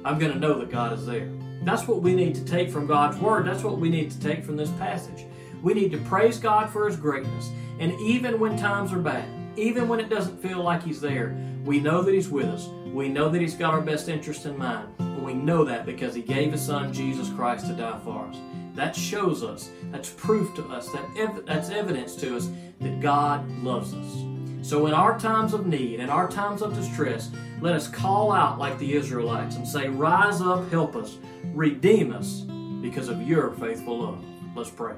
I'm 0.04 0.18
going 0.18 0.32
to 0.32 0.38
know 0.38 0.58
that 0.58 0.70
God 0.70 0.92
is 0.92 1.06
there. 1.06 1.30
That's 1.64 1.86
what 1.86 2.02
we 2.02 2.14
need 2.14 2.34
to 2.34 2.44
take 2.44 2.70
from 2.70 2.86
God's 2.86 3.18
Word. 3.18 3.46
That's 3.46 3.62
what 3.62 3.78
we 3.78 3.88
need 3.88 4.10
to 4.10 4.20
take 4.20 4.44
from 4.44 4.56
this 4.56 4.70
passage. 4.72 5.26
We 5.62 5.74
need 5.74 5.92
to 5.92 5.98
praise 5.98 6.38
God 6.38 6.70
for 6.70 6.88
His 6.88 6.96
greatness. 6.96 7.50
And 7.78 7.92
even 8.00 8.40
when 8.40 8.56
times 8.56 8.92
are 8.92 8.98
bad, 8.98 9.28
even 9.56 9.86
when 9.86 10.00
it 10.00 10.08
doesn't 10.08 10.42
feel 10.42 10.62
like 10.62 10.82
He's 10.82 11.00
there, 11.00 11.36
we 11.64 11.78
know 11.78 12.02
that 12.02 12.12
He's 12.12 12.28
with 12.28 12.46
us. 12.46 12.68
We 12.92 13.08
know 13.08 13.30
that 13.30 13.40
He's 13.40 13.54
got 13.54 13.72
our 13.72 13.80
best 13.80 14.08
interest 14.08 14.44
in 14.44 14.58
mind. 14.58 14.88
And 14.98 15.24
we 15.24 15.32
know 15.32 15.64
that 15.64 15.86
because 15.86 16.14
He 16.14 16.20
gave 16.22 16.52
His 16.52 16.60
Son, 16.60 16.92
Jesus 16.92 17.30
Christ, 17.30 17.66
to 17.66 17.72
die 17.72 17.98
for 18.04 18.26
us. 18.26 18.36
That 18.74 18.94
shows 18.94 19.42
us, 19.42 19.70
that's 19.90 20.10
proof 20.10 20.54
to 20.56 20.64
us, 20.64 20.90
that 20.90 21.04
ev- 21.16 21.44
that's 21.46 21.70
evidence 21.70 22.14
to 22.16 22.36
us 22.36 22.50
that 22.80 23.00
God 23.00 23.48
loves 23.62 23.94
us. 23.94 24.24
So 24.62 24.86
in 24.86 24.94
our 24.94 25.18
times 25.18 25.54
of 25.54 25.66
need, 25.66 26.00
in 26.00 26.10
our 26.10 26.28
times 26.28 26.62
of 26.62 26.74
distress, 26.74 27.30
let 27.60 27.74
us 27.74 27.88
call 27.88 28.30
out 28.30 28.58
like 28.58 28.78
the 28.78 28.94
Israelites 28.94 29.56
and 29.56 29.66
say, 29.66 29.88
Rise 29.88 30.40
up, 30.40 30.70
help 30.70 30.94
us, 30.94 31.16
redeem 31.54 32.12
us 32.12 32.40
because 32.80 33.08
of 33.08 33.22
your 33.22 33.52
faithful 33.52 34.00
love. 34.00 34.24
Let's 34.54 34.70
pray. 34.70 34.94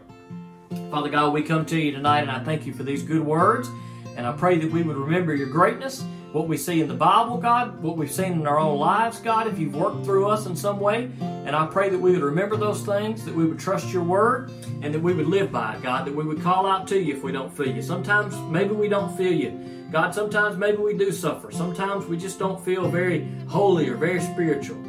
Father 0.90 1.11
God, 1.11 1.33
we 1.33 1.42
come 1.42 1.64
to 1.66 1.78
you 1.78 1.92
tonight 1.92 2.22
and 2.22 2.30
I 2.30 2.42
thank 2.42 2.66
you 2.66 2.72
for 2.72 2.83
these 2.83 3.02
good 3.02 3.24
words. 3.24 3.68
And 4.16 4.26
I 4.26 4.33
pray 4.33 4.59
that 4.59 4.70
we 4.70 4.83
would 4.83 4.96
remember 4.96 5.35
your 5.35 5.48
greatness 5.48 6.04
what 6.35 6.49
we 6.49 6.57
see 6.57 6.81
in 6.81 6.88
the 6.88 6.94
Bible, 6.94 7.37
God, 7.37 7.81
what 7.81 7.97
we've 7.97 8.11
seen 8.11 8.33
in 8.33 8.47
our 8.49 8.59
own 8.59 8.77
lives, 8.77 9.20
God, 9.20 9.47
if 9.47 9.57
you've 9.57 9.77
worked 9.77 10.05
through 10.05 10.27
us 10.27 10.47
in 10.47 10.57
some 10.57 10.81
way. 10.81 11.09
And 11.20 11.55
I 11.55 11.64
pray 11.66 11.90
that 11.90 11.99
we 11.99 12.11
would 12.11 12.23
remember 12.23 12.57
those 12.57 12.83
things, 12.83 13.25
that 13.25 13.33
we 13.33 13.47
would 13.47 13.61
trust 13.61 13.92
your 13.92 14.03
word, 14.03 14.51
and 14.83 14.92
that 14.92 15.01
we 15.01 15.14
would 15.14 15.29
live 15.29 15.53
by 15.53 15.77
it, 15.77 15.83
God, 15.83 16.05
that 16.09 16.14
we 16.14 16.25
would 16.25 16.42
call 16.42 16.66
out 16.66 16.88
to 16.88 16.99
you 17.01 17.14
if 17.14 17.23
we 17.23 17.31
don't 17.31 17.57
feel 17.57 17.68
you. 17.68 17.81
Sometimes 17.83 18.37
maybe 18.51 18.75
we 18.75 18.88
don't 18.88 19.16
feel 19.16 19.33
you. 19.33 19.87
God, 19.92 20.12
sometimes 20.12 20.57
maybe 20.57 20.79
we 20.79 20.94
do 20.94 21.12
suffer. 21.12 21.53
Sometimes 21.53 22.07
we 22.07 22.16
just 22.16 22.40
don't 22.40 22.64
feel 22.64 22.88
very 22.88 23.29
holy 23.47 23.88
or 23.88 23.94
very 23.94 24.20
spiritual. 24.20 24.83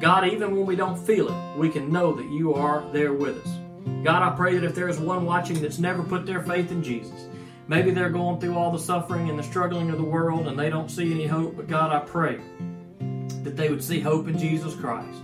God, 0.00 0.26
even 0.26 0.56
when 0.56 0.64
we 0.64 0.74
don't 0.74 0.96
feel 0.96 1.28
it, 1.28 1.58
we 1.58 1.68
can 1.68 1.92
know 1.92 2.14
that 2.14 2.30
you 2.30 2.54
are 2.54 2.90
there 2.94 3.12
with 3.12 3.36
us. 3.44 3.52
God, 4.02 4.22
I 4.22 4.34
pray 4.34 4.54
that 4.56 4.64
if 4.64 4.74
there 4.74 4.88
is 4.88 4.98
one 4.98 5.26
watching 5.26 5.60
that's 5.60 5.78
never 5.78 6.02
put 6.02 6.24
their 6.24 6.42
faith 6.42 6.72
in 6.72 6.82
Jesus, 6.82 7.28
maybe 7.68 7.92
they're 7.92 8.10
going 8.10 8.40
through 8.40 8.56
all 8.56 8.72
the 8.72 8.78
suffering 8.78 9.30
and 9.30 9.38
the 9.38 9.42
struggling 9.42 9.90
of 9.90 9.98
the 9.98 10.04
world 10.04 10.48
and 10.48 10.58
they 10.58 10.70
don't 10.70 10.90
see 10.90 11.12
any 11.12 11.26
hope, 11.26 11.56
but 11.56 11.68
God, 11.68 11.92
I 11.92 12.00
pray 12.00 12.40
that 13.44 13.56
they 13.56 13.68
would 13.68 13.82
see 13.82 14.00
hope 14.00 14.26
in 14.28 14.36
Jesus 14.36 14.74
Christ, 14.74 15.20